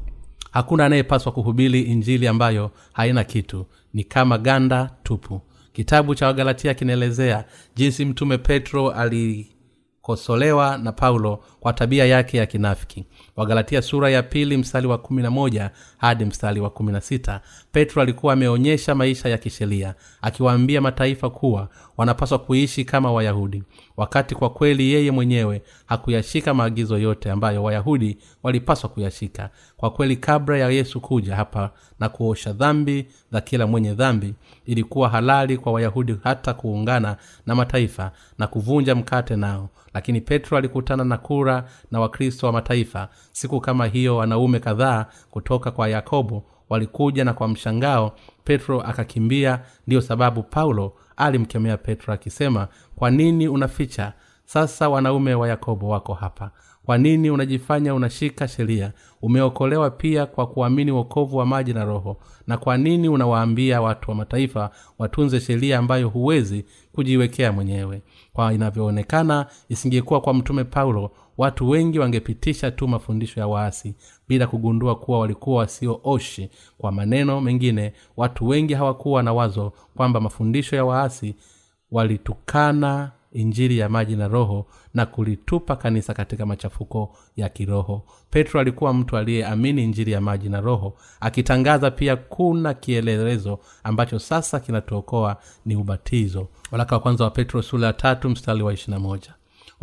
hakuna 0.55 0.85
anayepaswa 0.85 1.31
kuhubiri 1.31 1.81
injili 1.81 2.27
ambayo 2.27 2.71
haina 2.93 3.23
kitu. 3.23 3.65
Ni 3.93 4.03
kama 4.03 4.37
ganda 4.37 4.89
tupu. 5.03 5.41
Kitabu 5.73 6.15
cha 6.15 6.25
wagalatia 6.27 6.73
kinaelezea 6.73 7.45
jinsi 7.75 8.05
mtume 8.05 8.37
petro 8.37 8.91
alikosolewa 8.91 10.77
na 10.77 10.91
paulo 10.91 11.43
kwa 11.59 11.73
tabia 11.73 12.05
yake 12.05 12.37
ya 12.37 12.45
kinafiki. 12.45 13.05
Wagalatia 13.35 13.81
sura 13.81 14.09
ya 14.09 14.23
pili 14.23 14.57
mstari 14.57 14.87
wa 14.87 14.97
kumi 14.97 15.21
na 15.21 15.31
moja 15.31 15.71
hadi 15.97 16.25
mstari 16.25 16.59
wa 16.61 16.69
kumi 16.69 16.91
na 16.91 17.01
sita. 17.01 17.41
Petro 17.71 18.01
alikuwa 18.01 18.33
ameonyesha 18.33 18.95
maisha 18.95 19.29
ya 19.29 19.37
kisheria 19.37 19.95
akiwaambia 20.21 20.81
mataifa 20.81 21.29
kuwa 21.29 21.69
wanapaswa 21.97 22.39
kuishi 22.39 22.85
kama 22.85 23.11
wayahudi. 23.11 23.63
Wakati 23.97 24.35
kwa 24.35 24.49
kweli 24.49 24.91
yeye 24.93 25.11
mwenyewe 25.11 25.61
hakuyashika 25.85 26.53
maagizo 26.53 26.97
yote 26.97 27.31
ambayo 27.31 27.63
wayahudi 27.63 28.17
walipaswa 28.43 28.89
kuyashika. 28.89 29.49
Kwa 29.77 29.89
kweli 29.89 30.15
kabla 30.15 30.57
ya 30.57 30.69
yesu 30.69 31.01
kuja 31.01 31.35
hapa 31.35 31.71
na 31.99 32.09
kuosha 32.09 32.53
dhambi 32.53 33.05
za 33.31 33.41
kila 33.41 33.67
mwenye 33.67 33.93
dhambi 33.93 34.33
ilikuwa 34.65 35.09
halali 35.09 35.57
kwa 35.57 35.71
wayahudi 35.71 36.15
hata 36.23 36.53
kuungana 36.53 37.17
na 37.45 37.55
mataifa 37.55 38.11
na 38.37 38.47
kuvunja 38.47 38.95
mkate 38.95 39.35
nao. 39.35 39.69
Lakini 39.93 40.21
petro 40.21 40.57
alikutana 40.57 41.03
na 41.03 41.17
kura 41.17 41.69
na 41.91 41.99
wakristo 41.99 42.47
wa 42.47 42.53
mataifa. 42.53 43.09
Siku 43.31 43.61
kama 43.61 43.85
hiyo 43.87 44.17
wanaume 44.17 44.59
kadhaa 44.59 45.05
kutoka 45.31 45.71
kwa 45.71 45.87
yakobo 45.89 46.43
walikuja 46.69 47.25
na 47.25 47.33
kwa 47.33 47.47
mshangao 47.47 48.11
petro 48.43 48.81
akakimbia. 48.81 49.59
Ndiyo 49.87 50.01
sababu 50.01 50.43
paulo 50.43 50.93
alimkemea 51.17 51.77
petro 51.77 52.13
akisema 52.13 52.67
kwa 52.95 53.11
nini 53.11 53.47
unaficha? 53.47 54.13
Sasa 54.45 54.89
wanaume 54.89 55.33
wa 55.35 55.47
yakobo 55.47 55.89
wako 55.89 56.13
hapa. 56.13 56.51
Kwa 56.85 56.97
nini 56.97 57.29
unajifanya 57.29 57.93
unashika 57.95 58.47
sheria? 58.47 58.91
Umeokolewa 59.21 59.89
pia 59.89 60.25
kwa 60.25 60.47
kuamini 60.47 60.91
wokovu 60.91 61.37
wa 61.37 61.45
maji 61.45 61.73
na 61.73 61.85
roho. 61.85 62.17
Na 62.47 62.57
kwa 62.57 62.77
nini 62.77 63.09
unawaambia 63.09 63.81
watu 63.81 64.09
wa 64.11 64.15
mataifa 64.17 64.69
watunze 64.99 65.39
sheria 65.39 65.79
ambayo 65.79 66.09
huwezi 66.09 66.65
kujiwekea 66.93 67.51
mwenyewe? 67.51 68.01
Kwa 68.33 68.53
inavyoonekana 68.53 69.45
isingekuwa 69.69 70.21
kwa 70.21 70.33
mtume 70.33 70.63
paulo 70.63 71.11
watu 71.37 71.69
wengi 71.69 71.99
wangepitisha 71.99 72.71
tu 72.71 72.87
mafundisho 72.87 73.39
ya 73.39 73.47
waasi 73.47 73.95
bila 74.27 74.47
kugundua 74.47 74.95
kuwa 74.95 75.19
walikuwa 75.19 75.57
wasiooshi 75.57 76.49
kwa 76.77 76.91
maneno 76.91 77.41
mengine. 77.41 77.93
Watu 78.17 78.47
wengi 78.47 78.73
hawakuwa 78.73 79.23
na 79.23 79.33
wazo 79.33 79.73
kwamba 79.95 80.21
mafundisho 80.21 80.75
ya 80.75 80.85
waasi 80.85 81.35
walitukana 81.91 83.11
injili 83.31 83.77
ya 83.77 83.89
maji 83.89 84.15
na 84.15 84.27
roho 84.27 84.65
na 84.93 85.05
kulitupa 85.05 85.75
kanisa 85.75 86.13
katika 86.13 86.45
machafuko 86.45 87.17
ya 87.35 87.49
kiroho. 87.49 88.01
Petro 88.29 88.59
alikuwa 88.59 88.93
mtu 88.93 89.17
aliyeamini 89.17 89.83
injili 89.83 90.11
ya 90.11 90.21
maji 90.21 90.49
na 90.49 90.61
roho 90.61 90.93
akitangaza 91.19 91.91
pia 91.91 92.15
kuna 92.15 92.73
kielelezo 92.73 93.59
ambacho 93.83 94.19
sasa 94.19 94.59
kinatuokoa 94.59 95.37
ni 95.65 95.75
ubatizo. 95.75 96.47
Walaka 96.71 96.95
wa 96.95 97.01
kwanza 97.01 97.23
wa 97.23 97.29
petro 97.31 97.61
sura 97.61 97.87
ya 97.87 97.93
tatu 97.93 98.29
mstari 98.29 98.63
wa 98.63 98.73
ishirina 98.73 98.99
moja 98.99 99.33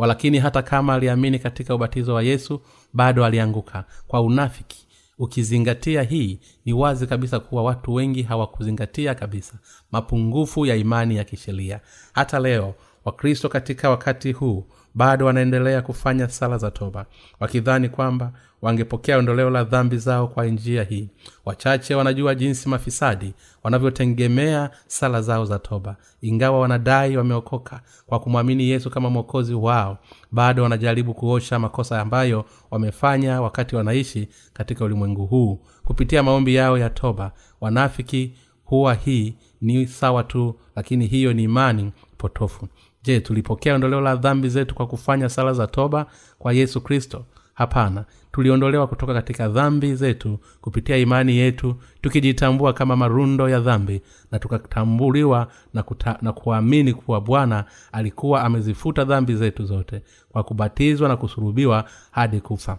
walakini 0.03 0.39
hata 0.39 0.61
kama 0.61 0.93
aliamini 0.93 1.39
katika 1.39 1.75
ubatizo 1.75 2.13
wa 2.13 2.23
yesu 2.23 2.61
bado 2.93 3.25
alianguka. 3.25 3.83
Kwa 4.07 4.21
unafiki 4.21 4.87
ukizingatia 5.19 6.03
hii 6.03 6.39
ni 6.65 6.73
wazi 6.73 7.07
kabisa 7.07 7.39
kuwa 7.39 7.63
watu 7.63 7.93
wengi 7.93 8.23
hawakuzingatia 8.23 9.15
kabisa 9.15 9.53
mapungufu 9.91 10.65
ya 10.65 10.75
imani 10.75 11.15
ya 11.17 11.23
kisheria. 11.23 11.79
Hata 12.13 12.39
leo 12.39 12.75
wakristo 13.05 13.49
katika 13.49 13.89
wakati 13.89 14.31
huu 14.31 14.65
bado 14.95 15.25
wanaendelea 15.25 15.81
kufanya 15.81 16.29
sala 16.29 16.57
za 16.57 16.71
toba 16.71 17.05
wakidhani 17.39 17.89
kwamba 17.89 18.31
wangepokea 18.61 19.17
ondoleo 19.17 19.49
la 19.49 19.63
dhambi 19.63 19.97
zao 19.97 20.27
kwa 20.27 20.45
njia 20.45 20.83
hii. 20.83 21.09
Wachache 21.45 21.95
wanajua 21.95 22.35
jinsi 22.35 22.69
mafisadi 22.69 23.33
wanavyotegemea 23.63 24.69
sala 24.87 25.21
zao 25.21 25.45
za 25.45 25.59
toba 25.59 25.95
ingawa 26.21 26.59
wanadai 26.59 27.17
wameokoka. 27.17 27.81
Kwa 28.05 28.19
kumwamini 28.19 28.69
yesu 28.69 28.89
kama 28.89 29.09
mwokozi 29.09 29.53
wao 29.53 29.97
bado 30.31 30.63
wanajaribu 30.63 31.13
kuosha 31.13 31.59
makosa 31.59 32.01
ambayo 32.01 32.45
wamefanya 32.71 33.41
wakati 33.41 33.75
wanaishi 33.75 34.29
katika 34.53 34.85
ulimwengu 34.85 35.25
huu. 35.25 35.59
Kupitia 35.85 36.23
maombi 36.23 36.55
yao 36.55 36.77
ya 36.77 36.89
toba 36.89 37.31
wanafiki 37.61 38.33
huwa 38.65 38.93
hii 38.93 39.35
ni 39.61 39.87
sawa 39.87 40.23
tu 40.23 40.55
lakini 40.75 41.07
hiyo 41.07 41.33
ni 41.33 41.43
imani 41.43 41.91
potofu 42.17 42.67
je 43.03 43.19
tulipokea 43.19 43.75
ondoleo 43.75 44.01
la 44.01 44.15
dhambi 44.15 44.49
zetu 44.49 44.75
kwa 44.75 44.87
kufanya 44.87 45.29
sala 45.29 45.53
za 45.53 45.67
toba 45.67 46.05
kwa 46.39 46.53
yesu 46.53 46.81
kristo? 46.81 47.25
Hapana. 47.53 48.05
Tuliondolewa 48.31 48.87
kutoka 48.87 49.13
katika 49.13 49.47
dhambi 49.49 49.95
zetu 49.95 50.39
kupitia 50.61 50.97
imani 50.97 51.35
yetu 51.37 51.75
tukijitambua 52.01 52.73
kama 52.73 52.95
marundo 52.95 53.49
ya 53.49 53.59
dhambi 53.59 54.01
na 54.31 54.39
tukatambuliwa 54.39 55.47
na, 55.73 55.83
kuta, 55.83 56.17
na 56.21 56.33
kuamini 56.33 56.93
kuwa 56.93 57.21
bwana 57.21 57.65
alikuwa 57.91 58.43
amezifuta 58.43 59.03
dhambi 59.03 59.35
zetu 59.35 59.65
zote 59.65 60.01
kwa 60.29 60.43
kubatizwa 60.43 61.07
na 61.09 61.17
kusurubiwa 61.17 61.85
hadi 62.11 62.39
kufa. 62.41 62.77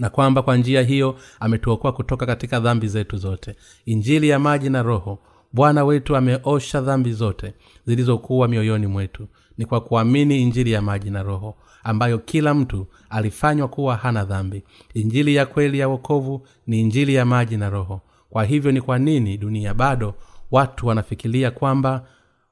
Na 0.00 0.10
kwamba 0.10 0.42
kwa 0.42 0.56
njia 0.56 0.82
hiyo 0.82 1.16
ametuokoa 1.40 1.92
kutoka 1.92 2.26
katika 2.26 2.60
dhambi 2.60 2.88
zetu 2.88 3.16
zote. 3.16 3.56
Injili 3.86 4.28
ya 4.28 4.38
maji 4.38 4.70
na 4.70 4.82
roho 4.82 5.18
bwana 5.52 5.84
wetu 5.84 6.16
ameosha 6.16 6.80
dhambi 6.80 7.12
zote 7.12 7.52
zilizokuwa 7.86 8.48
mioyoni 8.48 8.86
mwetu. 8.86 9.28
Ni 9.58 9.64
kwa 9.66 9.80
kuamini 9.80 10.42
injili 10.42 10.72
ya 10.72 10.82
maji 10.82 11.10
na 11.10 11.22
roho 11.22 11.54
ambayo 11.84 12.18
kila 12.18 12.54
mtu 12.54 12.86
alifanywa 13.10 13.68
kuwa 13.68 13.96
hana 13.96 14.24
dhambi. 14.24 14.62
Injili 14.94 15.34
ya 15.34 15.46
kweli 15.46 15.78
ya 15.78 15.88
wokovu 15.88 16.46
ni 16.66 16.80
injili 16.80 17.14
ya 17.14 17.24
maji 17.24 17.56
na 17.56 17.70
roho. 17.70 18.00
Kwa 18.30 18.44
hivyo 18.44 18.72
ni 18.72 18.80
kwa 18.80 18.98
nini 18.98 19.36
dunia 19.36 19.74
bado 19.74 20.14
watu 20.50 20.86
wanafikiria 20.86 21.50
kwamba 21.50 22.04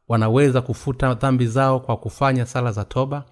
wanaweza 0.09 0.61
kufuta 0.63 1.15
dhambi 1.15 1.47
zao 1.47 1.81
kwa 1.81 1.97
kufanya 1.97 2.47
sala 2.47 2.73
za 2.73 2.85
toba? 2.85 3.25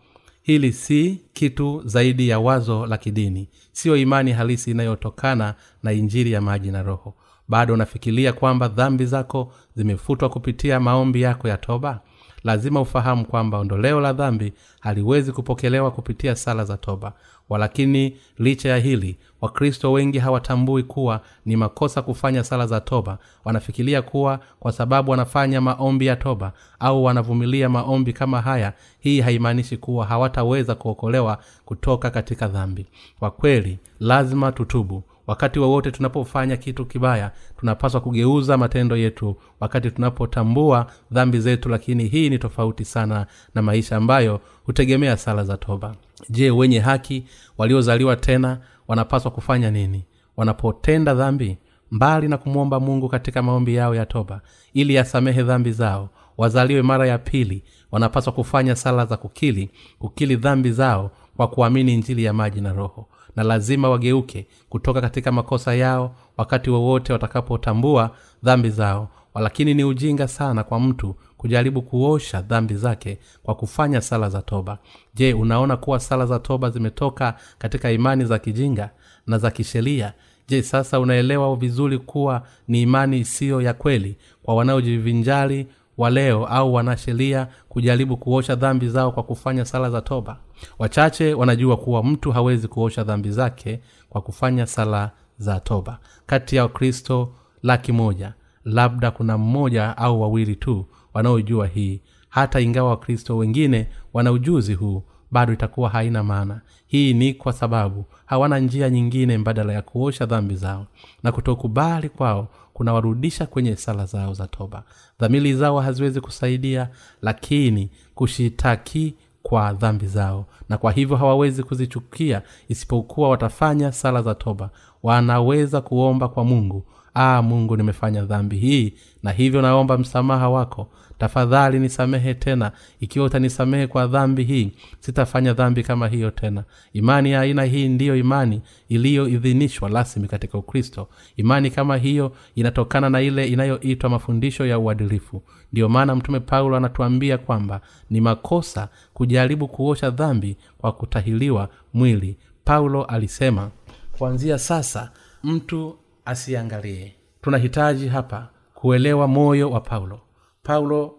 Hili 0.42 0.72
si 0.72 1.20
kitu 1.32 1.82
zaidi 1.84 2.28
ya 2.28 2.38
wazo 2.40 2.86
la 2.86 2.98
kidini. 2.98 3.48
Siyo 3.72 3.96
imani 3.96 4.32
halisi 4.32 4.70
inayotokana 4.70 5.54
na 5.82 5.92
injili 5.92 6.32
ya 6.32 6.40
maji 6.40 6.70
na 6.70 6.82
roho 6.82 7.14
bado 7.48 7.74
unafikiria 7.74 8.32
kwamba 8.32 8.68
dhambi 8.68 9.06
zako 9.06 9.52
zimefutwa 9.76 10.28
kupitia 10.28 10.80
maombi 10.80 11.22
yako 11.22 11.48
ya 11.48 11.56
toba? 11.56 12.00
Lazima 12.44 12.80
ufahamu 12.80 13.24
kwamba 13.26 13.58
ondoleo 13.58 14.00
la 14.00 14.12
dhambi 14.12 14.52
haliwezi 14.80 15.32
kupokelewa 15.32 15.90
kupitia 15.90 16.36
sala 16.36 16.64
za 16.64 16.76
toba. 16.76 17.12
Walakini 17.48 18.16
licha 18.38 18.68
ya 18.68 18.78
hili 18.78 19.16
wakristo 19.40 19.92
wengi 19.92 20.18
hawatambui 20.18 20.82
kuwa 20.82 21.20
ni 21.46 21.56
makosa 21.56 22.02
kufanya 22.02 22.44
sala 22.44 22.66
za 22.66 22.80
toba. 22.80 23.18
Wanafikiria 23.44 24.02
kuwa 24.02 24.40
kwa 24.60 24.72
sababu 24.72 25.10
wanafanya 25.10 25.60
maombi 25.60 26.06
ya 26.06 26.16
toba 26.16 26.52
au 26.80 27.04
wanavumilia 27.04 27.68
maombi 27.68 28.12
kama 28.12 28.40
haya 28.40 28.72
hii 29.00 29.20
haimaanishi 29.20 29.76
kuwa 29.76 30.06
hawataweza 30.06 30.74
kuokolewa 30.74 31.38
kutoka 31.64 32.10
katika 32.10 32.48
dhambi. 32.48 32.86
Kwa 33.18 33.30
kweli 33.30 33.78
lazima 34.00 34.52
tutubu 34.52 35.02
wakati 35.26 35.58
wowote 35.58 35.90
tunapofanya 35.90 36.56
kitu 36.56 36.86
kibaya 36.86 37.30
tunapaswa 37.60 38.00
kugeuza 38.00 38.56
matendo 38.56 38.96
yetu. 38.96 39.36
Wakati 39.60 39.90
tunapotambua 39.90 40.86
dhambi 41.10 41.40
zetu 41.40 41.68
lakini 41.68 42.04
hii 42.04 42.30
ni 42.30 42.38
tofauti 42.38 42.84
sana 42.84 43.26
na 43.54 43.62
maisha 43.62 43.96
ambayo 43.96 44.40
hutegemea 44.64 45.16
sala 45.16 45.44
za 45.44 45.56
toba. 45.56 45.94
Je 46.28 46.50
wenye 46.50 46.78
haki 46.78 47.24
waliozaliwa 47.58 48.16
tena 48.16 48.58
wanapaswa 48.88 49.30
kufanya 49.30 49.70
nini? 49.70 50.04
Wanapotenda 50.36 51.14
dhambi 51.14 51.58
mbali 51.90 52.28
na 52.28 52.38
kumwomba 52.38 52.80
mungu 52.80 53.08
katika 53.08 53.42
maombi 53.42 53.74
yao 53.74 53.94
ya 53.94 54.06
toba 54.06 54.40
ili 54.72 54.94
yasamehe 54.94 55.42
dhambi 55.42 55.72
zao 55.72 56.08
wazaliwe 56.38 56.82
mara 56.82 57.06
ya 57.06 57.18
pili 57.18 57.62
wanapaswa 57.92 58.32
kufanya 58.32 58.76
sala 58.76 59.06
za 59.06 59.16
kukili 59.16 59.70
kukili 59.98 60.36
dhambi 60.36 60.72
zao 60.72 61.10
kwa 61.36 61.48
kuamini 61.48 61.94
injili 61.94 62.24
ya 62.24 62.32
maji 62.32 62.60
na 62.60 62.72
roho 62.72 63.08
na 63.36 63.42
lazima 63.42 63.88
wageuke 63.90 64.46
kutoka 64.68 65.00
katika 65.00 65.32
makosa 65.32 65.74
yao 65.74 66.14
wakati 66.36 66.70
wowote 66.70 67.12
watakapotambua 67.12 68.10
dhambi 68.42 68.70
zao. 68.70 69.08
Lakini 69.34 69.74
ni 69.74 69.84
ujinga 69.84 70.28
sana 70.28 70.64
kwa 70.64 70.80
mtu 70.80 71.16
kujaribu 71.36 71.82
kuosha 71.82 72.40
dhambi 72.42 72.74
zake 72.74 73.18
kwa 73.42 73.54
kufanya 73.54 74.00
sala 74.00 74.30
za 74.30 74.42
toba. 74.42 74.78
Je 75.14 75.34
unaona 75.34 75.76
kuwa 75.76 76.00
sala 76.00 76.26
za 76.26 76.38
toba 76.38 76.70
zimetoka 76.70 77.34
katika 77.58 77.90
imani 77.90 78.24
za 78.24 78.38
kijinga 78.38 78.90
na 79.26 79.38
za 79.38 79.50
kisheria? 79.50 80.12
Je 80.48 80.62
sasa 80.62 81.00
unaelewa 81.00 81.56
vizuri 81.56 81.98
kuwa 81.98 82.42
ni 82.68 82.82
imani 82.82 83.18
isiyo 83.18 83.60
ya 83.62 83.74
kweli 83.74 84.16
kwa 84.42 84.54
wanaojivinjari 84.54 85.66
wa 85.98 86.10
leo 86.10 86.46
au 86.46 86.74
wanasheria 86.74 87.48
kujaribu 87.68 88.16
kuosha 88.16 88.54
dhambi 88.54 88.88
zao 88.88 89.12
kwa 89.12 89.22
kufanya 89.22 89.64
sala 89.64 89.90
za 89.90 90.00
toba 90.00 90.36
wachache 90.78 91.34
wanajua 91.34 91.76
kuwa 91.76 92.04
mtu 92.04 92.32
hawezi 92.32 92.68
kuosha 92.68 93.04
dhambi 93.04 93.30
zake 93.30 93.80
kwa 94.08 94.20
kufanya 94.20 94.66
sala 94.66 95.10
za 95.38 95.60
toba. 95.60 95.98
Kati 96.26 96.56
ya 96.56 96.62
wakristo 96.62 97.32
laki 97.62 97.92
moja 97.92 98.34
labda 98.64 99.10
kuna 99.10 99.38
mmoja 99.38 99.96
au 99.96 100.20
wawili 100.22 100.56
tu 100.56 100.86
wanaojua 101.14 101.66
hii. 101.66 102.00
Hata 102.28 102.60
ingawa 102.60 102.90
wakristo 102.90 103.36
wengine 103.36 103.88
wana 104.12 104.32
ujuzi 104.32 104.74
huu 104.74 105.02
bado 105.30 105.52
itakuwa 105.52 105.90
haina 105.90 106.22
maana. 106.22 106.60
Hii 106.86 107.14
ni 107.14 107.34
kwa 107.34 107.52
sababu 107.52 108.04
hawana 108.26 108.58
njia 108.58 108.90
nyingine 108.90 109.38
mbadala 109.38 109.72
ya 109.72 109.82
kuosha 109.82 110.26
dhambi 110.26 110.56
zao 110.56 110.86
na 111.22 111.32
kutokubali 111.32 112.08
kwao 112.08 112.48
kunawarudisha 112.72 113.46
kwenye 113.46 113.76
sala 113.76 114.06
zao 114.06 114.34
za 114.34 114.46
toba. 114.46 114.82
Dhamili 115.20 115.54
zao 115.54 115.80
haziwezi 115.80 116.20
kusaidia 116.20 116.88
lakini 117.22 117.90
kushitaki 118.14 119.14
kwa 119.48 119.72
dhambi 119.72 120.06
zao 120.06 120.44
na 120.68 120.78
kwa 120.78 120.92
hivyo 120.92 121.16
hawawezi 121.16 121.62
kuzichukia 121.62 122.42
isipokuwa 122.68 123.28
watafanya 123.28 123.92
sala 123.92 124.22
za 124.22 124.34
toba. 124.34 124.70
Wanaweza 125.02 125.80
kuomba 125.80 126.28
kwa 126.28 126.44
mungu 126.44 126.84
aa 127.16 127.42
mungu 127.42 127.76
nimefanya 127.76 128.24
dhambi 128.24 128.56
hii 128.56 128.94
na 129.22 129.30
hivyo 129.32 129.62
naomba 129.62 129.98
msamaha 129.98 130.48
wako 130.50 130.88
tafadhali 131.28 131.78
nisamehe 131.78 132.34
tena. 132.34 132.72
Ikiwa 133.00 133.26
utanisamehe 133.26 133.86
kwa 133.86 134.06
dhambi 134.06 134.44
hii 134.44 134.72
sitafanya 135.00 135.52
dhambi 135.52 135.82
kama 135.82 136.08
hiyo 136.08 136.30
tena. 136.30 136.64
Imani 136.92 137.30
ya 137.30 137.40
aina 137.40 137.64
hii 137.64 137.88
ndiyo 137.88 138.16
imani 138.16 138.62
iliyoidhinishwa 138.88 139.88
rasmi 139.88 140.28
katika 140.28 140.58
ukristo. 140.58 141.08
Imani 141.36 141.70
kama 141.70 141.96
hiyo 141.96 142.32
inatokana 142.54 143.10
na 143.10 143.20
ile 143.22 143.48
inayoitwa 143.48 144.10
mafundisho 144.10 144.66
ya 144.66 144.78
uadilifu. 144.78 145.42
Ndiyo 145.72 145.88
maana 145.88 146.14
mtume 146.16 146.40
paulo 146.40 146.76
anatuambia 146.76 147.38
kwamba 147.38 147.80
ni 148.10 148.20
makosa 148.20 148.88
kujaribu 149.14 149.68
kuosha 149.68 150.10
dhambi 150.10 150.56
kwa 150.78 150.92
kutahiliwa 150.92 151.68
mwili. 151.94 152.36
Paulo 152.64 153.04
alisema 153.04 153.70
kuanzia 154.18 154.58
sasa 154.58 155.10
mtu 155.44 155.96
asiangalie. 156.24 157.14
Tunahitaji 157.42 158.08
hapa 158.08 158.48
kuelewa 158.74 159.28
moyo 159.28 159.70
wa 159.70 159.80
paulo. 159.80 160.20
Paulo 160.62 161.14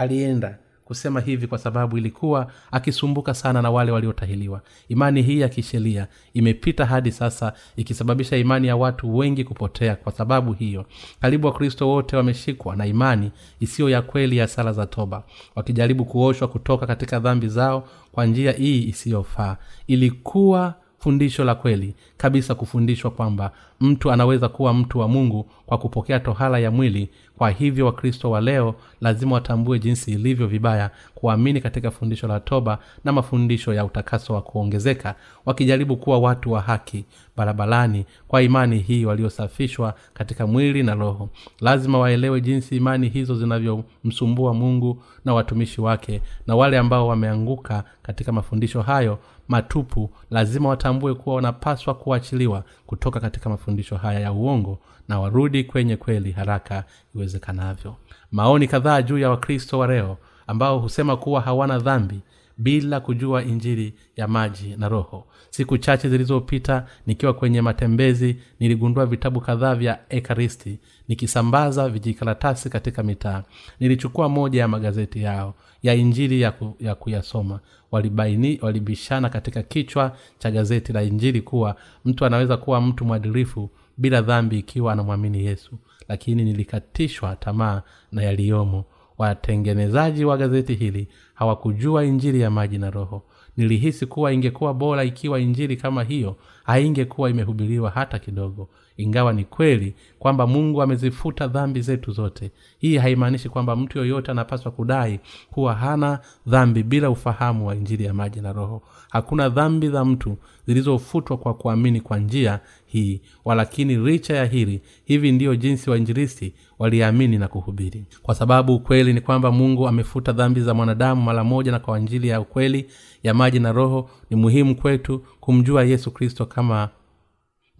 alienda 0.00 0.58
kusema 0.84 1.20
hivi 1.20 1.46
kwa 1.46 1.58
sababu 1.58 1.98
ilikuwa 1.98 2.52
akisumbuka 2.72 3.34
sana 3.34 3.62
na 3.62 3.70
wale 3.70 3.92
waliotahiliwa. 3.92 4.60
Imani 4.88 5.22
hii 5.22 5.40
ya 5.40 5.48
kisheria 5.48 6.06
imepita 6.34 6.86
hadi 6.86 7.12
sasa 7.12 7.52
ikisababisha 7.76 8.36
imani 8.36 8.66
ya 8.66 8.76
watu 8.76 9.16
wengi 9.16 9.44
kupotea 9.44 9.96
kwa 9.96 10.12
sababu 10.12 10.52
hiyo. 10.52 10.84
Karibu 11.20 11.46
wakristo 11.46 11.88
wote 11.88 12.16
wameshikwa 12.16 12.76
na 12.76 12.86
imani 12.86 13.30
isiyo 13.60 13.88
ya 13.88 14.02
kweli 14.02 14.36
ya 14.36 14.48
sala 14.48 14.72
za 14.72 14.86
toba 14.86 15.22
wakijaribu 15.54 16.04
kuoshwa 16.04 16.48
kutoka 16.48 16.86
katika 16.86 17.18
dhambi 17.18 17.48
zao 17.48 17.88
kwa 18.12 18.26
njia 18.26 18.52
hii 18.52 18.82
isiyofaa. 18.88 19.56
Ilikuwa 19.86 20.74
fundisho 20.98 21.44
la 21.44 21.54
kweli 21.54 21.94
kabisa 22.16 22.54
kufundishwa 22.54 23.10
kwamba 23.10 23.52
mtu 23.80 24.12
anaweza 24.12 24.48
kuwa 24.48 24.74
mtu 24.74 24.98
wa 24.98 25.08
mungu 25.08 25.50
kwa 25.66 25.78
kupokea 25.78 26.20
tohala 26.20 26.58
ya 26.58 26.70
mwili 26.70 27.08
kwa 27.40 27.50
hivyo 27.50 27.86
wakristo 27.86 28.30
wa 28.30 28.40
leo 28.40 28.74
lazima 29.00 29.34
watambue 29.34 29.78
jinsi 29.78 30.10
ilivyo 30.12 30.46
vibaya 30.46 30.90
kuamini 31.14 31.60
katika 31.60 31.90
fundisho 31.90 32.28
la 32.28 32.40
toba 32.40 32.78
na 33.04 33.12
mafundisho 33.12 33.74
ya 33.74 33.84
utakaso 33.84 34.34
wa 34.34 34.42
kuongezeka 34.42 35.14
wakijaribu 35.46 35.96
kuwa 35.96 36.18
watu 36.18 36.52
wa 36.52 36.60
haki 36.60 37.04
barabarani 37.40 38.04
kwa 38.28 38.42
imani 38.42 38.78
hii 38.78 39.04
waliosafishwa 39.04 39.94
katika 40.14 40.46
mwili 40.46 40.82
na 40.82 40.94
roho. 40.94 41.28
Lazima 41.60 41.98
waelewe 41.98 42.40
jinsi 42.40 42.76
imani 42.76 43.08
hizo 43.08 43.34
zinavyomsumbua 43.34 44.54
mungu 44.54 45.02
na 45.24 45.34
watumishi 45.34 45.80
wake 45.80 46.22
na 46.46 46.56
wale 46.56 46.78
ambao 46.78 47.08
wameanguka 47.08 47.84
katika 48.02 48.32
mafundisho 48.32 48.82
hayo 48.82 49.18
matupu. 49.48 50.10
Lazima 50.30 50.68
watambue 50.68 51.14
kuwa 51.14 51.36
wanapaswa 51.36 51.94
kuachiliwa 51.94 52.64
kutoka 52.86 53.20
katika 53.20 53.50
mafundisho 53.50 53.96
haya 53.96 54.20
ya 54.20 54.32
uongo 54.32 54.78
na 55.08 55.20
warudi 55.20 55.64
kwenye 55.64 55.96
kweli 55.96 56.32
haraka 56.32 56.84
iwezekanavyo. 57.14 57.94
Maoni 58.32 58.68
kadhaa 58.68 59.02
juu 59.02 59.18
ya 59.18 59.30
wakristo 59.30 59.78
wa 59.78 59.86
leo 59.86 60.16
ambao 60.46 60.78
husema 60.78 61.16
kuwa 61.16 61.40
hawana 61.40 61.78
dhambi 61.78 62.20
bila 62.60 63.00
kujua 63.00 63.44
injili 63.44 63.94
ya 64.16 64.28
maji 64.28 64.74
na 64.78 64.88
roho. 64.88 65.26
Siku 65.50 65.78
chache 65.78 66.08
zilizopita 66.08 66.86
nikiwa 67.06 67.32
kwenye 67.34 67.62
matembezi 67.62 68.36
niligundua 68.60 69.06
vitabu 69.06 69.40
kadhaa 69.40 69.74
vya 69.74 69.98
ekaristi 70.08 70.78
nikisambaza 71.08 71.88
vijikaratasi 71.88 72.70
katika 72.70 73.02
mitaa. 73.02 73.42
Nilichukua 73.80 74.28
moja 74.28 74.60
ya 74.60 74.68
magazeti 74.68 75.22
yao 75.22 75.54
ya 75.82 75.94
injili 75.94 76.40
ya, 76.40 76.52
ku, 76.52 76.76
ya 76.80 76.94
kuyasoma. 76.94 77.60
Walibaini 77.90 78.58
walibishana 78.62 79.28
katika 79.28 79.62
kichwa 79.62 80.16
cha 80.38 80.50
gazeti 80.50 80.92
la 80.92 81.02
injili 81.02 81.40
kuwa 81.42 81.76
mtu 82.04 82.24
anaweza 82.24 82.56
kuwa 82.56 82.80
mtu 82.80 83.04
mwadilifu 83.04 83.70
bila 83.96 84.22
dhambi 84.22 84.58
ikiwa 84.58 84.92
anamwamini 84.92 85.44
yesu. 85.44 85.78
Lakini 86.08 86.44
nilikatishwa 86.44 87.36
tamaa 87.36 87.82
na 88.12 88.22
yaliyomo. 88.22 88.84
Watengenezaji 89.18 90.24
wa 90.24 90.36
gazeti 90.36 90.74
hili 90.74 91.08
hawakujua 91.40 92.04
injili 92.04 92.40
ya 92.40 92.50
maji 92.50 92.78
na 92.78 92.90
roho. 92.90 93.22
Nilihisi 93.56 94.06
kuwa 94.06 94.32
ingekuwa 94.32 94.74
bora 94.74 95.04
ikiwa 95.04 95.40
injili 95.40 95.76
kama 95.76 96.04
hiyo 96.04 96.36
haingekuwa 96.64 97.30
imehubiriwa 97.30 97.90
hata 97.90 98.18
kidogo 98.18 98.68
ingawa 99.02 99.32
ni 99.32 99.44
kweli 99.44 99.94
kwamba 100.18 100.46
mungu 100.46 100.82
amezifuta 100.82 101.46
dhambi 101.48 101.80
zetu 101.80 102.12
zote. 102.12 102.50
Hii 102.78 102.96
haimaanishi 102.96 103.48
kwamba 103.48 103.76
mtu 103.76 103.98
yoyote 103.98 104.30
anapaswa 104.30 104.72
kudai 104.72 105.20
kuwa 105.50 105.74
hana 105.74 106.18
dhambi 106.46 106.82
bila 106.82 107.10
ufahamu 107.10 107.66
wa 107.66 107.76
injili 107.76 108.04
ya 108.04 108.14
maji 108.14 108.40
na 108.40 108.52
roho. 108.52 108.82
Hakuna 109.10 109.48
dhambi 109.48 109.88
za 109.88 110.04
mtu 110.04 110.36
zilizofutwa 110.66 111.36
kwa 111.36 111.54
kuamini 111.54 112.00
kwa 112.00 112.18
njia 112.18 112.60
hii 112.86 113.20
walakini 113.44 113.96
licha 113.96 114.36
ya 114.36 114.44
hili 114.44 114.80
hivi 115.04 115.32
ndiyo 115.32 115.56
jinsi 115.56 115.90
wainjilisti 115.90 116.54
waliamini 116.78 117.38
na 117.38 117.48
kuhubiri. 117.48 118.04
Kwa 118.22 118.34
sababu 118.34 118.74
ukweli 118.74 119.12
ni 119.12 119.20
kwamba 119.20 119.52
mungu 119.52 119.88
amefuta 119.88 120.32
dhambi 120.32 120.60
za 120.60 120.74
mwanadamu 120.74 121.22
mara 121.22 121.44
moja 121.44 121.72
na 121.72 121.78
kwa 121.78 121.98
injili 121.98 122.28
ya 122.28 122.40
ukweli 122.40 122.86
ya 123.22 123.34
maji 123.34 123.60
na 123.60 123.72
roho 123.72 124.10
ni 124.30 124.36
muhimu 124.36 124.76
kwetu 124.76 125.22
kumjua 125.40 125.84
yesu 125.84 126.10
kristo 126.10 126.46
kama 126.46 126.88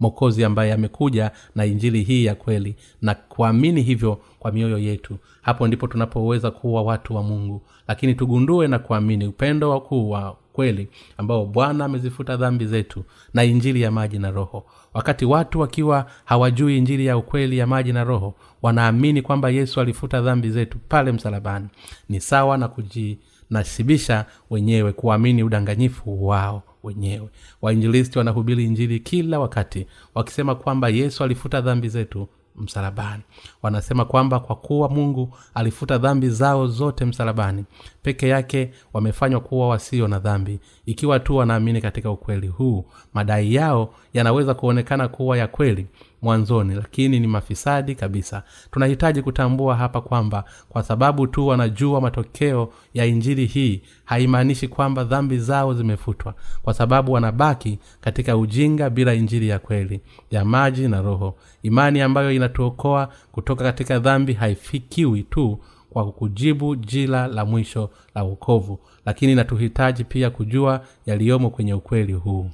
mokozi 0.01 0.43
ambaye 0.43 0.73
amekuja 0.73 1.31
na 1.55 1.65
injili 1.65 2.03
hii 2.03 2.25
ya 2.25 2.35
kweli 2.35 2.75
na 3.01 3.15
kuamini 3.15 3.81
hivyo 3.81 4.19
kwa 4.39 4.51
mioyo 4.51 4.77
yetu. 4.77 5.17
Hapo 5.41 5.67
ndipo 5.67 5.87
tunapoweza 5.87 6.51
kuwa 6.51 6.81
watu 6.83 7.15
wa 7.15 7.23
mungu. 7.23 7.61
Lakini 7.87 8.15
tugundue 8.15 8.67
na 8.67 8.79
kuamini 8.79 9.27
upendo 9.27 9.69
wakuu 9.69 10.09
wa 10.09 10.31
ukweli 10.51 10.87
ambao 11.17 11.45
bwana 11.45 11.85
amezifuta 11.85 12.37
dhambi 12.37 12.65
zetu 12.65 13.03
na 13.33 13.43
injili 13.43 13.81
ya 13.81 13.91
maji 13.91 14.19
na 14.19 14.31
roho. 14.31 14.65
Wakati 14.93 15.25
watu 15.25 15.59
wakiwa 15.59 16.05
hawajui 16.25 16.77
injili 16.77 17.05
ya 17.05 17.17
ukweli 17.17 17.57
ya 17.57 17.67
maji 17.67 17.93
na 17.93 18.03
roho 18.03 18.35
wanaamini 18.61 19.21
kwamba 19.21 19.49
yesu 19.49 19.81
alifuta 19.81 20.21
dhambi 20.21 20.49
zetu 20.49 20.77
pale 20.89 21.11
msalabani. 21.11 21.67
Ni 22.09 22.21
sawa 22.21 22.57
na 22.57 22.67
kujinasibisha 22.67 24.25
wenyewe 24.49 24.91
kuamini 24.93 25.43
udanganyifu 25.43 26.27
wao 26.27 26.63
wenyewe. 26.83 27.29
Wainjilisti 27.61 28.17
wanahubiri 28.17 28.63
injili 28.63 28.99
kila 28.99 29.39
wakati 29.39 29.87
wakisema 30.15 30.55
kwamba 30.55 30.89
yesu 30.89 31.23
alifuta 31.23 31.61
dhambi 31.61 31.89
zetu 31.89 32.27
msalabani. 32.55 33.23
Wanasema 33.61 34.05
kwamba 34.05 34.39
kwa 34.39 34.55
kuwa 34.55 34.89
mungu 34.89 35.33
alifuta 35.53 35.97
dhambi 35.97 36.29
zao 36.29 36.67
zote 36.67 37.05
msalabani 37.05 37.65
peke 38.01 38.27
yake 38.27 38.71
wamefanywa 38.93 39.39
kuwa 39.39 39.67
wasio 39.67 40.07
na 40.07 40.19
dhambi. 40.19 40.59
Ikiwa 40.85 41.19
tu 41.19 41.35
wanaamini 41.35 41.81
katika 41.81 42.11
ukweli 42.11 42.47
huu 42.47 42.85
madai 43.13 43.53
yao 43.53 43.93
yanaweza 44.13 44.53
kuonekana 44.53 45.07
kuwa 45.07 45.37
ya 45.37 45.47
kweli 45.47 45.87
mwanzoni 46.21 46.75
lakini 46.75 47.19
ni 47.19 47.27
mafisadi 47.27 47.95
kabisa. 47.95 48.43
Tunahitaji 48.71 49.21
kutambua 49.21 49.75
hapa 49.75 50.01
kwamba 50.01 50.43
kwa 50.69 50.83
sababu 50.83 51.27
tu 51.27 51.47
wanajua 51.47 52.01
matokeo 52.01 52.73
ya 52.93 53.05
injili 53.05 53.45
hii 53.45 53.81
haimaanishi 54.05 54.67
kwamba 54.67 55.03
dhambi 55.03 55.37
zao 55.37 55.73
zimefutwa. 55.73 56.33
Kwa 56.61 56.73
sababu 56.73 57.11
wanabaki 57.11 57.79
katika 58.01 58.37
ujinga 58.37 58.89
bila 58.89 59.13
injili 59.13 59.47
ya 59.49 59.59
kweli 59.59 60.01
ya 60.31 60.45
maji 60.45 60.87
na 60.87 61.01
roho. 61.01 61.35
Imani 61.63 62.01
ambayo 62.01 62.31
inatuokoa 62.31 63.09
kutoka 63.31 63.63
katika 63.63 63.99
dhambi 63.99 64.33
haifikiwi 64.33 65.23
tu 65.23 65.59
kwa 65.89 66.11
kujibu 66.11 66.75
jila 66.75 67.27
la 67.27 67.45
mwisho 67.45 67.89
la 68.15 68.23
uokovu 68.23 68.79
lakini 69.05 69.31
inatuhitaji 69.31 70.03
pia 70.03 70.29
kujua 70.29 70.81
yaliyomo 71.05 71.49
kwenye 71.49 71.73
ukweli 71.73 72.13
huu 72.13 72.49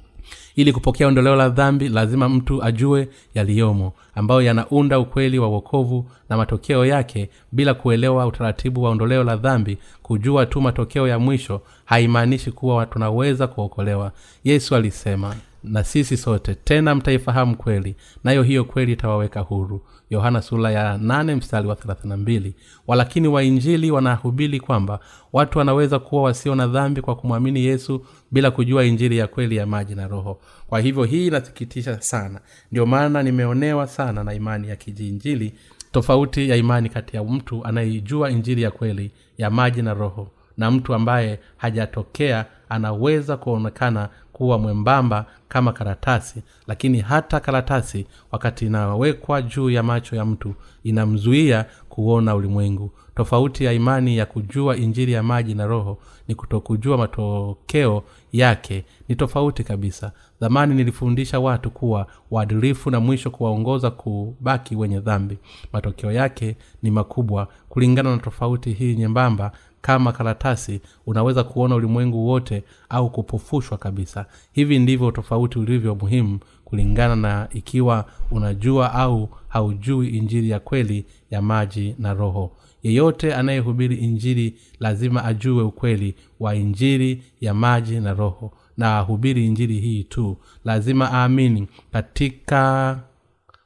ili 0.56 0.72
kupokea 0.72 1.06
ondoleo 1.08 1.36
la 1.36 1.48
dhambi 1.48 1.88
lazima 1.88 2.28
mtu 2.28 2.62
ajue 2.64 3.08
yaliyomo 3.34 3.92
ambayo 4.14 4.42
yanaunda 4.42 4.98
ukweli 4.98 5.38
wa 5.38 5.48
uokovu 5.48 6.06
na 6.28 6.36
matokeo 6.36 6.86
yake 6.86 7.30
bila 7.52 7.74
kuelewa 7.74 8.26
utaratibu 8.26 8.82
wa 8.82 8.90
ondoleo 8.90 9.24
la 9.24 9.36
dhambi. 9.36 9.78
Kujua 10.02 10.46
tu 10.46 10.60
matokeo 10.60 11.08
ya 11.08 11.18
mwisho 11.18 11.60
haimaanishi 11.84 12.50
kuwa 12.52 12.86
tunaweza 12.86 13.46
kuokolewa. 13.46 14.12
Yesu 14.44 14.76
alisema 14.76 15.34
na 15.64 15.84
sisi 15.84 16.16
sote 16.16 16.54
tena 16.54 16.94
mtaifahamu 16.94 17.56
kweli 17.56 17.96
nayo 18.24 18.42
hiyo 18.42 18.64
kweli 18.64 18.92
itawaweka 18.92 19.40
huru 19.40 19.80
yohana 20.10 20.42
sula 20.42 20.70
ya 20.70 20.96
8 20.96 21.36
mstari 21.36 21.68
wa 21.68 21.74
32 21.74 22.52
walakini 22.86 23.28
wainjili 23.28 23.90
wanahubiri 23.90 24.60
kwamba 24.60 25.00
watu 25.32 25.58
wanaweza 25.58 25.98
kuwa 25.98 26.22
wasio 26.22 26.54
na 26.54 26.66
dhambi 26.66 27.00
kwa 27.00 27.16
kumwamini 27.16 27.64
yesu 27.64 28.06
bila 28.30 28.50
kujua 28.50 28.84
injili 28.84 29.18
ya 29.18 29.26
kweli 29.26 29.56
ya 29.56 29.66
maji 29.66 29.94
na 29.94 30.08
roho. 30.08 30.40
Kwa 30.66 30.80
hivyo 30.80 31.04
hii 31.04 31.26
inasikitisha 31.26 32.00
sana. 32.00 32.40
Ndio 32.72 32.86
maana 32.86 33.22
nimeonewa 33.22 33.86
sana 33.86 34.24
na 34.24 34.34
imani 34.34 34.68
ya 34.68 34.76
kijiinjili 34.76 35.54
tofauti 35.92 36.48
ya 36.50 36.56
imani 36.56 36.88
kati 36.88 37.16
ya 37.16 37.24
mtu 37.24 37.64
anayeijua 37.64 38.30
injili 38.30 38.62
ya 38.62 38.70
kweli 38.70 39.10
ya 39.38 39.50
maji 39.50 39.82
na 39.82 39.94
roho 39.94 40.28
na 40.56 40.70
mtu 40.70 40.94
ambaye 40.94 41.40
hajatokea 41.56 42.46
anaweza 42.68 43.36
kuonekana 43.36 44.08
kuwa 44.38 44.58
mwembamba 44.58 45.26
kama 45.48 45.72
karatasi 45.72 46.42
lakini 46.66 47.00
hata 47.00 47.40
karatasi 47.40 48.06
wakati 48.32 48.66
inawekwa 48.66 49.42
juu 49.42 49.70
ya 49.70 49.82
macho 49.82 50.16
ya 50.16 50.24
mtu 50.24 50.54
inamzuia 50.84 51.64
kuona 51.88 52.34
ulimwengu. 52.34 52.90
Tofauti 53.16 53.64
ya 53.64 53.72
imani 53.72 54.16
ya 54.16 54.26
kujua 54.26 54.76
injili 54.76 55.12
ya 55.12 55.22
maji 55.22 55.54
na 55.54 55.66
roho 55.66 55.98
ni 56.28 56.34
kutokujua 56.34 56.98
matokeo 56.98 58.02
yake 58.32 58.84
ni 59.08 59.16
tofauti 59.16 59.64
kabisa. 59.64 60.12
Zamani 60.40 60.74
nilifundisha 60.74 61.40
watu 61.40 61.70
kuwa 61.70 62.06
waadilifu 62.30 62.90
na 62.90 63.00
mwisho 63.00 63.30
kuwaongoza 63.30 63.90
kubaki 63.90 64.76
wenye 64.76 65.00
dhambi. 65.00 65.38
Matokeo 65.72 66.12
yake 66.12 66.56
ni 66.82 66.90
makubwa 66.90 67.48
kulingana 67.68 68.10
na 68.10 68.18
tofauti 68.18 68.72
hii 68.72 68.94
nyembamba 68.96 69.52
kama 69.80 70.12
karatasi 70.12 70.80
unaweza 71.06 71.44
kuona 71.44 71.74
ulimwengu 71.74 72.26
wote 72.26 72.62
au 72.88 73.10
kupofushwa 73.10 73.78
kabisa. 73.78 74.26
Hivi 74.52 74.78
ndivyo 74.78 75.10
tofauti 75.10 75.58
ulivyo 75.58 75.94
muhimu 75.94 76.38
kulingana 76.64 77.16
na 77.16 77.48
ikiwa 77.52 78.04
unajua 78.30 78.94
au 78.94 79.28
haujui 79.48 80.08
injili 80.08 80.50
ya 80.50 80.60
kweli 80.60 81.04
ya 81.30 81.42
maji 81.42 81.94
na 81.98 82.14
roho. 82.14 82.52
Yeyote 82.82 83.34
anayehubiri 83.34 83.96
injili 83.96 84.54
lazima 84.80 85.24
ajue 85.24 85.62
ukweli 85.62 86.14
wa 86.40 86.54
injili 86.54 87.22
ya 87.40 87.54
maji 87.54 88.00
na 88.00 88.14
roho. 88.14 88.52
Na 88.76 88.98
ahubiri 88.98 89.46
injili 89.46 89.80
hii 89.80 90.04
tu 90.04 90.36
lazima 90.64 91.12
aamini 91.12 91.68
katika 91.92 92.98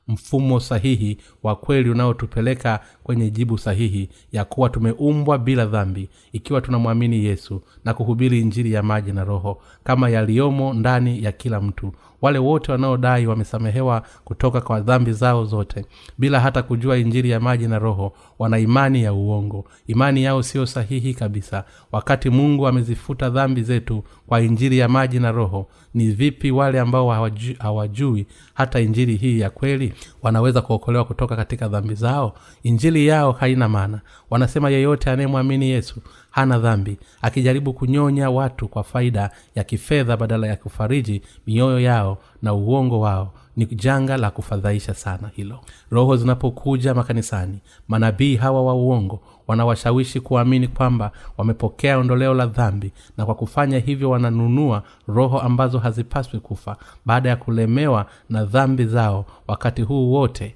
mfumo 0.09 0.61
sahihi 0.61 1.19
wa 1.43 1.57
kweli 1.57 1.91
unaotupeleka 1.91 2.81
kwenye 3.03 3.31
jibu 3.31 3.59
sahihi 3.59 4.09
ya 4.33 4.45
kuwa 4.45 4.69
tumeumbwa 4.69 5.39
bila 5.39 5.67
dhambi 5.67 6.09
ikiwa 6.33 6.61
tunamwamini 6.61 7.25
yesu 7.25 7.63
na 7.85 7.95
kuhubiri 7.95 8.41
injili 8.41 8.73
ya 8.73 8.83
maji 8.83 9.13
na 9.13 9.25
roho 9.25 9.59
kama 9.85 10.09
yaliyomo 10.11 10.75
ndani 10.75 11.25
ya 11.25 11.33
kila 11.33 11.61
mtu. 11.61 11.93
Wale 12.23 12.39
wote 12.39 12.73
wanaodai 12.73 13.27
wamesamehewa 13.27 14.03
kutoka 14.25 14.61
kwa 14.61 14.81
dhambi 14.81 15.13
zao 15.13 15.45
zote 15.45 15.85
bila 16.19 16.41
hata 16.41 16.63
kujua 16.63 16.99
injili 16.99 17.31
ya 17.31 17.41
maji 17.41 17.67
na 17.69 17.79
roho 17.79 18.13
wana 18.39 18.59
imani 18.59 19.03
ya 19.03 19.13
uongo. 19.13 19.65
Imani 19.87 20.25
yao 20.25 20.43
siyo 20.43 20.67
sahihi 20.67 21.15
kabisa. 21.15 21.65
Wakati 21.93 22.31
mungu 22.31 22.67
amezifuta 22.67 23.31
dhambi 23.31 23.63
zetu 23.63 24.05
kwa 24.27 24.41
injili 24.41 24.79
ya 24.79 24.89
maji 24.89 25.21
na 25.21 25.33
roho 25.33 25.67
ni 25.95 26.07
vipi 26.11 26.51
wale 26.51 26.81
ambao 26.81 27.11
hawajui, 27.11 27.57
hawajui 27.59 28.27
hata 28.55 28.81
injili 28.81 29.17
hii 29.17 29.41
ya 29.41 29.51
kweli 29.51 29.95
wanaweza 30.23 30.61
kuokolewa 30.63 31.05
kutoka 31.05 31.37
katika 31.37 31.69
dhambi 31.69 31.95
zao? 31.95 32.35
Injili 32.63 32.92
yao 32.99 33.33
haina 33.33 33.69
maana. 33.69 34.01
Wanasema 34.31 34.71
yeyote 34.71 35.11
anayemwamini 35.11 35.69
yesu 35.71 36.01
hana 36.31 36.59
dhambi 36.59 36.99
akijaribu 37.23 37.73
kunyonya 37.73 38.31
watu 38.31 38.69
kwa 38.69 38.83
faida 38.83 39.31
ya 39.55 39.65
kifedha 39.65 40.17
badala 40.17 40.47
ya 40.47 40.57
kufariji 40.57 41.23
mioyo 41.47 41.81
yao 41.81 42.19
na 42.43 42.55
uongo 42.55 43.01
wao. 43.01 43.33
Ni 43.57 43.67
janga 43.67 44.17
la 44.17 44.31
kufadhaisha 44.31 44.95
sana 44.95 45.31
hilo. 45.37 45.61
Roho 45.91 46.17
zinapokuja 46.17 46.95
makanisani 46.95 47.59
manabii 47.89 48.37
hawa 48.37 48.63
wa 48.63 48.75
uongo 48.75 49.21
wanawashawishi 49.47 50.21
kuamini 50.21 50.69
kwamba 50.69 51.11
wamepokea 51.39 51.99
ondoleo 51.99 52.35
la 52.35 52.47
dhambi 52.47 52.93
na 53.17 53.27
kwa 53.27 53.35
kufanya 53.35 53.79
hivyo 53.79 54.11
wananunua 54.11 54.83
roho 55.09 55.41
ambazo 55.41 55.79
hazipaswi 55.79 56.41
kufa 56.41 56.77
baada 57.07 57.29
ya 57.29 57.37
kulemewa 57.37 58.07
na 58.31 58.45
dhambi 58.45 58.85
zao 58.85 59.25
wakati 59.49 59.83
huu 59.83 60.13
wote 60.13 60.55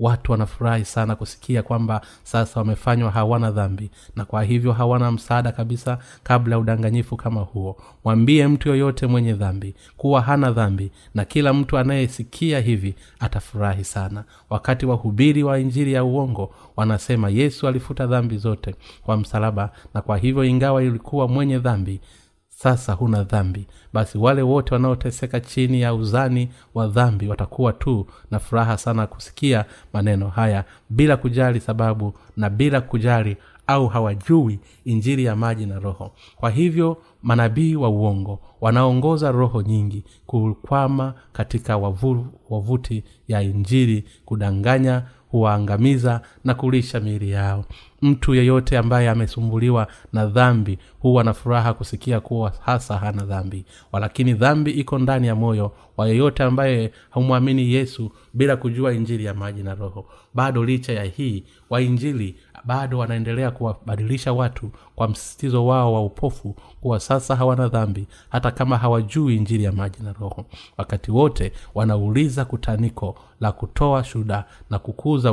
watu 0.00 0.32
wanafurahi 0.32 0.84
sana 0.84 1.16
kusikia 1.16 1.62
kwamba 1.62 2.00
sasa 2.22 2.60
wamefanywa 2.60 3.10
hawana 3.10 3.50
dhambi. 3.50 3.90
Na 4.16 4.24
kwa 4.24 4.42
hivyo 4.42 4.72
hawana 4.72 5.12
msaada 5.12 5.52
kabisa 5.52 5.98
kabla 6.22 6.54
ya 6.54 6.58
udanganyifu 6.60 7.16
kama 7.16 7.40
huo. 7.40 7.76
Mwambie 8.04 8.46
mtu 8.46 8.68
yoyote 8.68 9.06
mwenye 9.06 9.32
dhambi 9.32 9.74
kuwa 9.96 10.20
hana 10.20 10.50
dhambi 10.50 10.90
na 11.14 11.24
kila 11.24 11.52
mtu 11.52 11.78
anayesikia 11.78 12.60
hivi 12.60 12.94
atafurahi 13.20 13.84
sana. 13.84 14.24
Wakati 14.50 14.86
wahubiri 14.86 15.42
wa 15.42 15.58
injili 15.58 15.92
ya 15.92 16.04
uongo 16.04 16.54
wanasema 16.76 17.28
yesu 17.28 17.68
alifuta 17.68 18.06
dhambi 18.06 18.36
zote 18.38 18.74
kwa 19.02 19.16
msalaba 19.16 19.70
na 19.94 20.02
kwa 20.02 20.18
hivyo 20.18 20.44
ingawa 20.44 20.82
ilikuwa 20.82 21.28
mwenye 21.28 21.58
dhambi 21.58 22.00
sasa 22.62 22.92
huna 22.92 23.22
dhambi. 23.24 23.66
Basi 23.92 24.18
wale 24.18 24.42
wote 24.42 24.74
wanaoteseka 24.74 25.40
chini 25.40 25.80
ya 25.80 25.94
uzani 25.94 26.48
wa 26.74 26.86
dhambi 26.88 27.28
watakuwa 27.28 27.72
tu 27.72 28.06
na 28.30 28.38
furaha 28.38 28.76
sana 28.78 29.06
kusikia 29.06 29.64
maneno 29.92 30.28
haya 30.28 30.64
bila 30.90 31.16
kujali 31.16 31.60
sababu 31.60 32.14
na 32.36 32.50
bila 32.50 32.80
kujali 32.80 33.36
au 33.66 33.86
hawajui 33.88 34.58
injili 34.84 35.24
ya 35.24 35.36
maji 35.36 35.66
na 35.66 35.78
roho. 35.78 36.10
Kwa 36.36 36.50
hivyo 36.50 36.96
manabii 37.22 37.74
wa 37.76 37.88
uongo 37.88 38.40
wanaongoza 38.60 39.32
roho 39.32 39.62
nyingi 39.62 40.04
kukwama 40.26 41.14
katika 41.32 41.76
wavu, 41.76 42.26
wavuti 42.50 43.04
ya 43.28 43.42
injili 43.42 44.04
kudanganya 44.24 45.02
huwaangamiza 45.30 46.20
na 46.44 46.54
kulisha 46.54 47.00
miili 47.00 47.30
yao 47.30 47.64
mtu 48.02 48.34
yeyote 48.34 48.78
ambaye 48.78 49.10
amesumbuliwa 49.10 49.86
na 50.12 50.26
dhambi 50.26 50.78
huwa 51.00 51.24
na 51.24 51.32
furaha 51.34 51.74
kusikia 51.74 52.20
kuwa 52.20 52.52
hasa 52.60 52.96
hana 52.98 53.24
dhambi. 53.24 53.64
Walakini 53.92 54.34
dhambi 54.34 54.70
iko 54.70 54.98
ndani 54.98 55.26
ya 55.26 55.34
moyo 55.34 55.72
wa 55.96 56.08
yeyote 56.08 56.42
ambaye 56.42 56.92
humwamini 57.10 57.72
yesu 57.72 58.10
bila 58.34 58.56
kujua 58.56 58.92
injili 58.94 59.24
ya 59.24 59.34
maji 59.34 59.62
na 59.62 59.74
roho. 59.74 60.06
Bado 60.34 60.64
licha 60.64 60.92
ya 60.92 61.04
hii 61.04 61.44
wainjili 61.70 62.36
bado 62.64 62.98
wanaendelea 62.98 63.50
kuwabadilisha 63.50 64.32
watu 64.32 64.70
kwa 64.96 65.08
msisitizo 65.08 65.66
wao 65.66 65.92
wa 65.94 66.04
upofu 66.04 66.56
kuwa 66.80 67.00
sasa 67.00 67.36
hawana 67.36 67.68
dhambi 67.68 68.06
hata 68.28 68.50
kama 68.50 68.76
hawajui 68.78 69.36
injili 69.36 69.64
ya 69.64 69.72
maji 69.72 69.98
na 70.02 70.12
roho. 70.12 70.46
Wakati 70.78 71.10
wote 71.10 71.52
wanauliza 71.74 72.44
kutaniko 72.44 73.16
la 73.40 73.52
kutoa 73.52 74.04
shuda 74.04 74.44
na 74.70 74.78
kukuza 74.78 75.32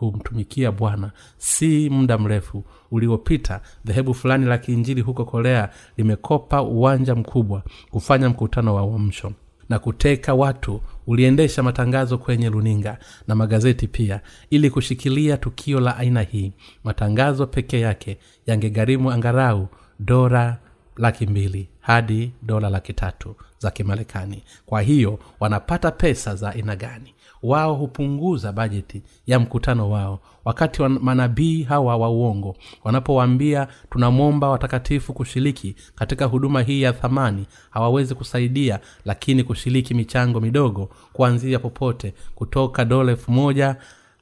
kumtumikia 0.00 0.72
bwana 0.72 1.10
si 1.38 1.90
muda 1.90 2.18
mrefu 2.18 2.64
uliopita 2.90 3.60
dhehebu 3.84 4.14
fulani 4.14 4.46
la 4.46 4.58
kiinjili 4.58 5.00
huko 5.00 5.24
korea 5.24 5.68
limekopa 5.96 6.62
uwanja 6.62 7.14
mkubwa 7.14 7.62
kufanya 7.90 8.28
mkutano 8.28 8.74
wa 8.74 8.82
uamsho 8.82 9.32
na 9.68 9.78
kuteka 9.78 10.34
watu 10.34 10.80
uliendesha 11.06 11.62
matangazo 11.62 12.18
kwenye 12.18 12.48
runinga 12.48 12.98
na 13.28 13.34
magazeti 13.34 13.88
pia 13.88 14.20
ili 14.50 14.70
kushikilia 14.70 15.36
tukio 15.36 15.80
la 15.80 15.96
aina 15.96 16.22
hii. 16.22 16.52
Matangazo 16.84 17.46
pekee 17.46 17.80
yake 17.80 18.18
yangegharimu 18.46 19.10
angarau 19.10 19.68
dora 19.98 20.58
laki 20.96 21.26
mbili 21.26 21.68
hadi 21.80 22.32
dola 22.42 22.70
laki 22.70 22.92
tatu 22.92 23.36
za 23.58 23.70
kimarekani. 23.70 24.42
Kwa 24.66 24.82
hiyo 24.82 25.18
wanapata 25.40 25.90
pesa 25.90 26.34
za 26.34 26.50
aina 26.50 26.76
gani 26.76 27.14
wao 27.42 27.74
hupunguza 27.74 28.52
bajeti 28.52 29.02
ya 29.26 29.38
mkutano 29.40 29.90
wao. 29.90 30.20
Wakati 30.44 30.82
wa 30.82 30.88
manabii 30.88 31.62
hawa 31.62 31.96
wa 31.96 32.10
uongo 32.10 32.56
wanapowaambia 32.84 33.68
tunamwomba 33.90 34.48
watakatifu 34.48 35.12
kushiriki 35.12 35.76
katika 35.94 36.24
huduma 36.24 36.62
hii 36.62 36.82
ya 36.82 36.92
thamani 36.92 37.46
hawawezi 37.70 38.14
kusaidia 38.14 38.80
lakini 39.04 39.44
kushiriki 39.44 39.94
michango 39.94 40.40
midogo 40.40 40.88
kuanzia 41.12 41.58
popote 41.58 42.14
kutoka 42.34 42.84
dola 42.84 43.10
elfu 43.12 43.32
moja 43.32 43.76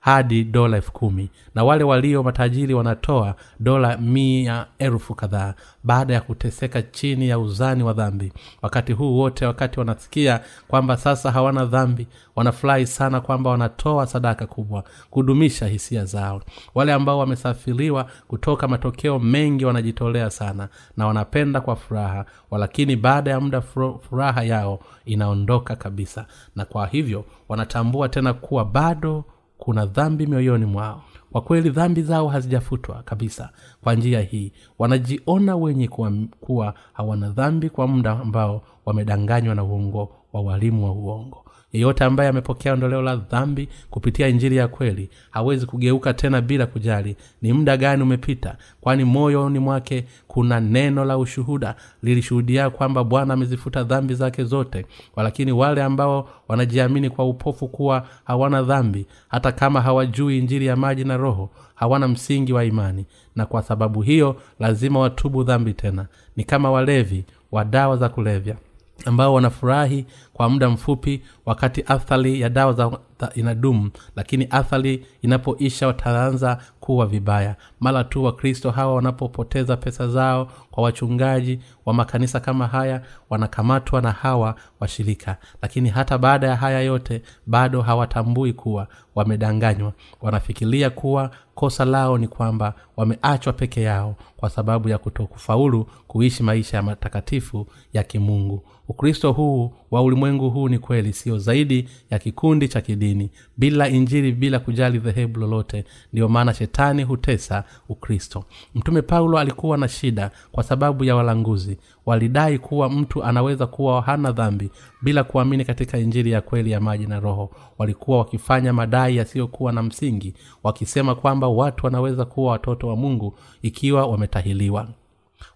hadi 0.09 0.45
dola 0.45 0.77
elfu 0.77 0.93
kumi. 0.93 1.31
Na 1.55 1.65
wale 1.65 1.85
walio 1.85 2.23
matajiri 2.23 2.75
wanatoa 2.75 3.35
dola 3.61 3.97
mia 3.97 4.67
elfu 4.79 5.15
kadhaa 5.15 5.55
baada 5.85 6.15
ya 6.15 6.21
kuteseka 6.21 6.83
chini 6.83 7.29
ya 7.29 7.39
uzani 7.39 7.83
wa 7.83 7.93
dhambi. 7.93 8.33
Wakati 8.63 8.93
huu 8.93 9.19
wote 9.19 9.47
wakati 9.47 9.79
wanasikia 9.79 10.41
kwamba 10.69 10.97
sasa 10.97 11.31
hawana 11.31 11.65
dhambi 11.65 12.07
wanafurahi 12.37 12.87
sana 12.87 13.21
kwamba 13.21 13.51
wanatoa 13.51 14.07
sadaka 14.07 14.47
kubwa 14.47 14.85
kudumisha 15.11 15.67
hisia 15.67 16.05
zao. 16.05 16.43
Wale 16.75 16.93
ambao 16.93 17.19
wamesafiriwa 17.19 18.07
kutoka 18.29 18.69
matokeo 18.69 19.19
mengi 19.19 19.65
wanajitolea 19.65 20.31
sana 20.31 20.69
na 20.97 21.07
wanapenda 21.07 21.61
kwa 21.61 21.77
furaha 21.77 22.25
walakini 22.51 22.97
baada 22.97 23.31
ya 23.31 23.41
muda 23.41 23.61
furaha 24.09 24.43
yao 24.43 24.81
inaondoka 25.05 25.77
kabisa. 25.77 26.27
Na 26.57 26.65
kwa 26.65 26.87
hivyo 26.87 27.25
wanatambua 27.49 28.09
tena 28.09 28.33
kuwa 28.33 28.65
bado 28.65 29.25
kuna 29.59 29.87
dhambi 29.87 30.27
mioyoni 30.27 30.65
mwao. 30.65 31.03
Kwa 31.33 31.41
kweli 31.41 31.71
dhambi 31.71 32.03
zao 32.03 32.29
hazijafutwa 32.29 33.03
kabisa 33.03 33.51
kwa 33.83 33.95
njia 33.95 34.21
hii. 34.21 34.53
Wanajiona 34.79 35.57
wenye 35.57 35.89
kuwa, 35.89 36.13
kuwa 36.41 36.75
hawana 36.93 37.29
dhambi 37.31 37.71
kwa 37.71 37.87
muda 37.89 38.11
ambao 38.11 38.63
wamedanganywa 38.87 39.55
na 39.55 39.65
uongo 39.65 40.13
wa 40.33 40.41
walimu 40.41 40.85
wa 40.85 40.93
uongo 40.93 41.45
yeyote 41.73 42.05
ambaye 42.05 42.29
amepokea 42.31 42.73
ondoleo 42.73 43.03
la 43.03 43.17
dhambi 43.17 43.69
kupitia 43.91 44.29
injili 44.29 44.57
ya 44.57 44.69
kweli 44.69 45.11
hawezi 45.31 45.67
kugeuka 45.67 46.15
tena 46.15 46.41
bila 46.41 46.67
kujali 46.67 47.17
ni 47.43 47.53
muda 47.53 47.77
gani 47.77 48.03
umepita 48.03 48.57
kwani 48.81 49.05
moyoni 49.05 49.59
mwake 49.59 50.05
kuna 50.29 50.61
neno 50.61 51.05
la 51.05 51.19
ushuhuda 51.19 51.75
lilishuhudia 52.03 52.71
kwamba 52.71 53.05
bwana 53.05 53.35
amezifuta 53.35 53.83
dhambi 53.85 54.15
zake 54.15 54.45
zote. 54.45 54.87
Walakini 55.17 55.53
wale 55.53 55.83
ambao 55.83 56.29
wanajiamini 56.49 57.11
kwa 57.11 57.29
upofu 57.29 57.69
kuwa 57.69 58.07
hawana 58.25 58.63
dhambi 58.63 59.07
hata 59.29 59.53
kama 59.53 59.81
hawajui 59.81 60.39
injili 60.39 60.67
ya 60.67 60.77
maji 60.77 61.05
na 61.05 61.17
roho 61.17 61.51
hawana 61.75 62.09
msingi 62.09 62.53
wa 62.53 62.65
imani. 62.65 63.07
Na 63.37 63.47
kwa 63.47 63.63
sababu 63.63 64.03
hiyo 64.03 64.37
lazima 64.61 65.01
watubu 65.01 65.45
dhambi 65.45 65.75
tena. 65.75 66.07
Ni 66.37 66.45
kama 66.45 66.71
walevi 66.71 67.25
wa 67.53 67.65
dawa 67.65 67.97
za 67.97 68.09
kulevya 68.09 68.57
ambao 69.05 69.35
wanafurahi 69.35 70.07
kwa 70.39 70.49
muda 70.49 70.69
mfupi 70.71 71.23
wakati 71.47 71.85
athari 71.87 72.41
ya 72.41 72.49
dawa 72.49 72.73
za 72.73 72.99
inadumu 73.35 73.91
lakini 74.17 74.47
athari 74.51 75.07
inapoisha 75.23 75.87
wataanza 75.87 76.59
kuwa 76.81 77.07
vibaya. 77.07 77.57
Mara 77.81 78.05
tu 78.05 78.25
wakristo 78.25 78.71
hawa 78.71 78.95
wanapopoteza 78.95 79.77
pesa 79.77 80.09
zao 80.09 80.51
kwa 80.71 80.83
wachungaji 80.85 81.61
wa 81.87 81.95
makanisa 81.95 82.41
kama 82.41 82.67
haya 82.67 83.03
wanakamatwa 83.31 84.01
na 84.01 84.13
hawa 84.13 84.55
washirika. 84.81 85.37
Lakini 85.63 85.89
hata 85.89 86.19
baada 86.19 86.47
ya 86.47 86.57
haya 86.57 86.81
yote 86.81 87.23
bado 87.47 87.83
hawatambui 87.83 88.53
kuwa 88.53 88.89
wamedanganywa. 89.15 89.93
Wanafikiria 90.23 90.91
kuwa 90.91 91.31
kosa 91.55 91.85
lao 91.85 92.19
ni 92.19 92.29
kwamba 92.29 92.75
wameachwa 92.97 93.53
peke 93.53 93.83
yao 93.83 94.15
kwa 94.37 94.51
sababu 94.51 94.89
ya 94.89 94.99
kutokufaulu 94.99 95.87
kuishi 96.07 96.43
maisha 96.43 96.77
ya 96.77 96.83
matakatifu 96.83 97.67
ya 97.93 98.03
kimungu. 98.03 98.63
Ukristo 98.89 99.33
huu 99.33 99.73
wa 99.91 100.03
ulimwengu 100.03 100.28
huu 100.37 100.69
ni 100.69 100.79
kweli 100.79 101.13
sio 101.13 101.39
zaidi 101.39 101.89
ya 102.11 102.19
kikundi 102.19 102.69
cha 102.69 102.81
kidini. 102.81 103.31
Bila 103.57 103.89
injili 103.89 104.33
bila 104.33 104.59
kujali 104.59 104.99
dhehebu 104.99 105.41
lolote 105.41 105.85
ndiyo 106.13 106.29
maana 106.29 106.55
shetani 106.55 107.03
hutesa 107.03 107.65
ukristo. 107.89 108.45
Mtume 108.75 109.03
paulo 109.03 109.39
alikuwa 109.39 109.79
na 109.79 109.89
shida 109.89 110.31
kwa 110.53 110.63
sababu 110.65 111.05
ya 111.05 111.17
walanguzi. 111.17 111.79
Walidai 112.07 112.59
kuwa 112.59 112.91
mtu 112.91 113.25
anaweza 113.25 113.67
kuwa 113.67 114.03
hana 114.03 114.33
dhambi 114.33 114.71
bila 115.03 115.25
kuamini 115.25 115.65
katika 115.65 115.99
injili 115.99 116.31
ya 116.31 116.41
kweli 116.41 116.71
ya 116.71 116.81
maji 116.81 117.07
na 117.07 117.21
roho. 117.21 117.51
Walikuwa 117.79 118.19
wakifanya 118.19 118.73
madai 118.73 119.17
yasiyokuwa 119.17 119.73
na 119.73 119.83
msingi 119.83 120.35
wakisema 120.63 121.15
kwamba 121.15 121.49
watu 121.49 121.87
wanaweza 121.87 122.25
kuwa 122.25 122.53
watoto 122.53 122.89
wa 122.89 122.97
mungu 122.97 123.35
ikiwa 123.63 124.07
wametahiliwa. 124.07 124.89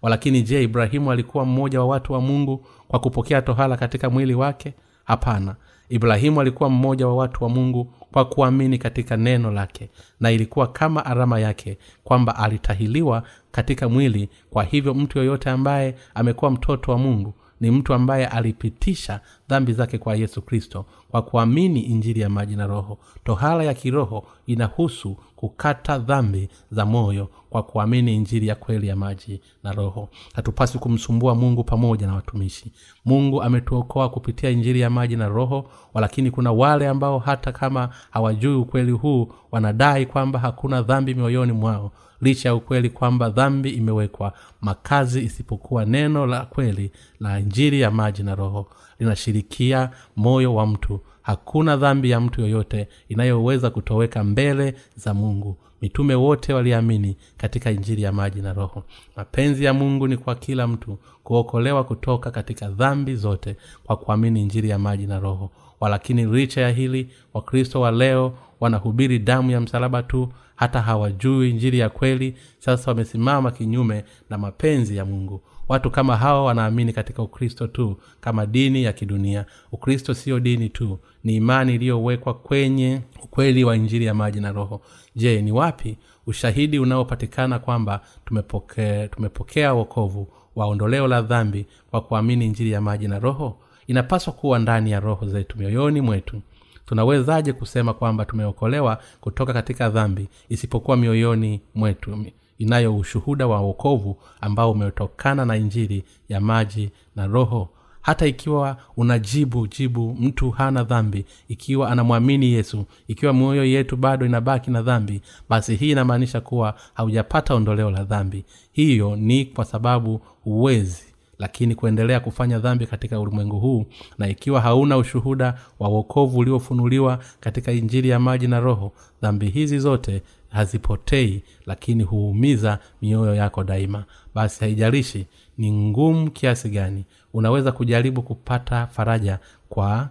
Walakini 0.02 0.42
je 0.42 0.62
ibrahimu 0.62 1.12
alikuwa 1.12 1.44
mmoja 1.44 1.80
wa 1.80 1.86
watu 1.86 2.12
wa 2.12 2.20
mungu 2.20 2.64
kwa 2.92 3.00
kupokea 3.00 3.42
tohala 3.42 3.76
katika 3.76 4.10
mwili 4.10 4.34
wake? 4.34 4.74
Hapana. 5.04 5.56
Ibrahimu 5.88 6.40
alikuwa 6.40 6.70
mmoja 6.70 7.06
wa 7.06 7.16
watu 7.16 7.44
wa 7.44 7.50
mungu 7.50 7.94
kwa 8.12 8.24
kuamini 8.24 8.78
katika 8.78 9.16
neno 9.16 9.50
lake 9.50 9.90
na 10.20 10.30
ilikuwa 10.30 10.66
kama 10.66 11.06
arama 11.06 11.40
yake 11.40 11.78
kwamba 12.04 12.36
alitahiliwa 12.36 13.22
katika 13.50 13.88
mwili. 13.88 14.28
Kwa 14.50 14.64
hivyo 14.64 14.94
mtu 14.94 15.18
yoyote 15.18 15.50
ambaye 15.50 15.94
amekuwa 16.14 16.50
mtoto 16.50 16.92
wa 16.92 16.98
mungu 16.98 17.34
ni 17.62 17.70
mtu 17.70 17.94
ambaye 17.94 18.26
alipitisha 18.26 19.20
dhambi 19.48 19.72
zake 19.72 19.98
kwa 19.98 20.16
yesu 20.16 20.42
kristo 20.42 20.84
kwa 21.10 21.22
kuamini 21.22 21.80
injili 21.80 22.20
ya 22.20 22.28
maji 22.30 22.56
na 22.56 22.66
roho. 22.66 22.98
Tohala 23.24 23.64
ya 23.64 23.74
kiroho 23.74 24.24
inahusu 24.46 25.16
kukata 25.36 25.98
dhambi 25.98 26.48
za 26.70 26.86
moyo 26.86 27.28
kwa 27.50 27.62
kuamini 27.62 28.16
injili 28.16 28.46
ya 28.46 28.54
kweli 28.54 28.88
ya 28.88 28.96
maji 28.96 29.40
na 29.62 29.72
roho. 29.72 30.08
Hatupaswi 30.34 30.80
kumsumbua 30.80 31.34
mungu 31.34 31.64
pamoja 31.64 32.06
na 32.06 32.14
watumishi. 32.14 32.72
Mungu 33.04 33.42
ametuokoa 33.42 34.08
kupitia 34.08 34.50
injili 34.50 34.80
ya 34.80 34.90
maji 34.90 35.16
na 35.16 35.28
roho 35.28 35.70
walakini 35.94 36.30
kuna 36.30 36.52
wale 36.52 36.88
ambao 36.88 37.18
hata 37.18 37.52
kama 37.52 37.88
hawajui 38.10 38.54
ukweli 38.54 38.92
huu 38.92 39.32
wanadai 39.52 40.06
kwamba 40.06 40.38
hakuna 40.38 40.82
dhambi 40.82 41.14
mioyoni 41.14 41.52
mwao 41.52 41.92
licha 42.22 42.48
ya 42.48 42.54
ukweli 42.54 42.90
kwamba 42.90 43.30
dhambi 43.30 43.70
imewekwa 43.70 44.32
makazi 44.60 45.20
isipokuwa 45.24 45.84
neno 45.84 46.26
la 46.26 46.40
kweli 46.40 46.90
la 47.20 47.38
injili 47.40 47.80
ya 47.80 47.90
maji 47.90 48.22
na 48.22 48.34
roho 48.34 48.66
linashirikia 48.98 49.90
moyo 50.16 50.54
wa 50.54 50.66
mtu. 50.66 51.00
Hakuna 51.22 51.76
dhambi 51.76 52.10
ya 52.10 52.20
mtu 52.20 52.40
yoyote 52.40 52.88
inayoweza 53.08 53.70
kutoweka 53.70 54.24
mbele 54.24 54.74
za 54.96 55.14
mungu. 55.14 55.56
Mitume 55.82 56.14
wote 56.14 56.52
waliamini 56.54 57.16
katika 57.36 57.70
injili 57.70 58.02
ya 58.02 58.12
maji 58.12 58.40
na 58.40 58.52
roho. 58.52 58.82
Mapenzi 59.16 59.64
ya 59.64 59.74
mungu 59.74 60.08
ni 60.08 60.16
kwa 60.16 60.34
kila 60.34 60.66
mtu 60.66 60.98
kuokolewa 61.24 61.84
kutoka 61.84 62.30
katika 62.30 62.68
dhambi 62.68 63.16
zote 63.16 63.56
kwa 63.84 63.96
kuamini 63.96 64.42
injili 64.42 64.68
ya 64.68 64.78
maji 64.78 65.06
na 65.06 65.18
roho 65.20 65.50
walakini 65.82 66.24
licha 66.26 66.60
ya 66.60 66.70
hili 66.70 67.08
wakristo 67.34 67.80
wa 67.80 67.90
leo 67.90 68.34
wanahubiri 68.60 69.18
damu 69.18 69.50
ya 69.50 69.60
msalaba 69.60 70.02
tu 70.02 70.28
hata 70.56 70.80
hawajui 70.80 71.50
injili 71.50 71.78
ya 71.78 71.88
kweli. 71.88 72.34
Sasa 72.58 72.90
wamesimama 72.90 73.50
kinyume 73.50 74.04
na 74.30 74.38
mapenzi 74.38 74.96
ya 74.96 75.04
mungu. 75.04 75.42
Watu 75.68 75.90
kama 75.90 76.16
hawa 76.16 76.44
wanaamini 76.44 76.92
katika 76.92 77.22
ukristo 77.22 77.66
tu 77.66 77.96
kama 78.20 78.46
dini 78.46 78.82
ya 78.84 78.92
kidunia. 78.92 79.46
Ukristo 79.72 80.14
sio 80.14 80.40
dini 80.40 80.68
tu 80.68 80.98
ni 81.24 81.34
imani 81.36 81.74
iliyowekwa 81.74 82.34
kwenye 82.34 83.00
ukweli 83.24 83.64
wa 83.64 83.76
injili 83.76 84.04
ya 84.04 84.14
maji 84.14 84.40
na 84.40 84.52
roho. 84.52 84.80
Je 85.16 85.42
ni 85.42 85.52
wapi 85.52 85.98
ushahidi 86.26 86.78
unaopatikana 86.78 87.58
kwamba 87.58 88.00
tumepokea, 88.24 89.08
tumepokea 89.08 89.74
wokovu 89.74 90.28
wa 90.56 90.66
ondoleo 90.66 91.06
la 91.08 91.22
dhambi 91.22 91.66
kwa 91.90 92.00
kuamini 92.00 92.46
injili 92.46 92.70
ya 92.70 92.80
maji 92.80 93.08
na 93.08 93.18
roho 93.18 93.58
inapaswa 93.86 94.32
kuwa 94.32 94.58
ndani 94.58 94.90
ya 94.90 95.00
roho 95.00 95.26
zetu 95.28 95.58
mioyoni 95.58 96.00
mwetu. 96.00 96.42
Tunawezaje 96.86 97.52
kusema 97.52 97.94
kwamba 97.94 98.24
tumeokolewa 98.24 98.98
kutoka 99.20 99.52
katika 99.52 99.88
dhambi 99.90 100.28
isipokuwa 100.48 100.96
mioyoni 100.96 101.60
mwetu? 101.74 102.24
Inayo 102.58 102.96
ushuhuda 102.96 103.46
wa 103.46 103.60
wokovu 103.60 104.16
ambao 104.40 104.70
umetokana 104.70 105.44
na 105.44 105.56
injili 105.56 106.04
ya 106.28 106.40
maji 106.40 106.90
na 107.16 107.26
roho. 107.26 107.68
Hata 108.00 108.26
ikiwa 108.26 108.76
unajibu 108.96 109.66
jibu 109.66 110.14
mtu 110.20 110.50
hana 110.50 110.84
dhambi 110.84 111.24
ikiwa 111.48 111.90
anamwamini 111.90 112.52
yesu 112.52 112.84
ikiwa 113.08 113.32
mioyo 113.32 113.64
yetu 113.64 113.96
bado 113.96 114.26
inabaki 114.26 114.70
na 114.70 114.82
dhambi 114.82 115.20
basi 115.48 115.76
hii 115.76 115.90
inamaanisha 115.90 116.40
kuwa 116.40 116.74
haujapata 116.94 117.54
ondoleo 117.54 117.90
la 117.90 118.04
dhambi. 118.04 118.44
Hiyo 118.72 119.16
ni 119.16 119.44
kwa 119.44 119.64
sababu 119.64 120.20
huwezi 120.44 121.04
lakini 121.42 121.74
kuendelea 121.74 122.20
kufanya 122.20 122.58
dhambi 122.58 122.86
katika 122.86 123.20
ulimwengu 123.20 123.60
huu 123.60 123.86
na 124.18 124.28
ikiwa 124.28 124.60
hauna 124.60 124.96
ushuhuda 124.96 125.54
wa 125.78 125.88
wokovu 125.88 126.38
uliofunuliwa 126.38 127.18
katika 127.40 127.72
injili 127.72 128.08
ya 128.08 128.18
maji 128.20 128.48
na 128.48 128.60
roho 128.60 128.92
dhambi 129.22 129.48
hizi 129.50 129.78
zote 129.78 130.22
hazipotei 130.48 131.42
lakini 131.66 132.02
huumiza 132.02 132.78
mioyo 133.02 133.34
yako 133.34 133.64
daima. 133.64 134.04
Basi 134.34 134.60
haijalishi 134.60 135.26
ni 135.58 135.72
ngumu 135.72 136.30
kiasi 136.30 136.68
gani 136.70 137.04
unaweza 137.34 137.72
kujaribu 137.72 138.22
kupata 138.22 138.86
faraja 138.86 139.38
kwa 139.68 140.08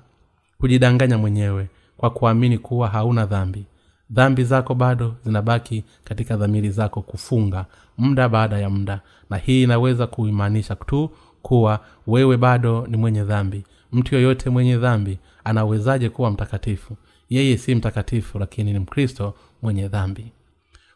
kujidanganya 0.60 1.18
mwenyewe 1.18 1.68
kwa 1.98 2.10
kuamini 2.10 2.58
kuwa 2.58 2.88
hauna 2.88 3.26
dhambi. 3.26 3.66
Dhambi 4.10 4.44
zako 4.44 4.76
bado 4.76 5.16
zinabaki 5.26 5.84
katika 6.04 6.38
dhamiri 6.38 6.70
zako 6.70 7.02
kufunga 7.02 7.66
muda 8.02 8.30
baada 8.30 8.58
ya 8.60 8.70
muda. 8.70 9.02
Na 9.30 9.38
hii 9.38 9.64
inaweza 9.64 10.08
kuimaanisha 10.08 10.76
tu 10.76 11.10
kuwa 11.42 11.80
wewe 12.08 12.38
bado 12.38 12.88
ni 12.90 12.98
mwenye 12.98 13.24
dhambi. 13.24 13.64
Mtu 13.92 14.16
yoyote 14.16 14.50
mwenye 14.50 14.78
dhambi 14.78 15.20
anawezaje 15.44 16.10
kuwa 16.10 16.32
mtakatifu? 16.32 16.98
Yeye 17.30 17.58
si 17.58 17.76
mtakatifu 17.76 18.40
lakini 18.40 18.74
ni 18.74 18.80
mkristo 18.80 19.34
mwenye 19.62 19.88
dhambi. 19.88 20.32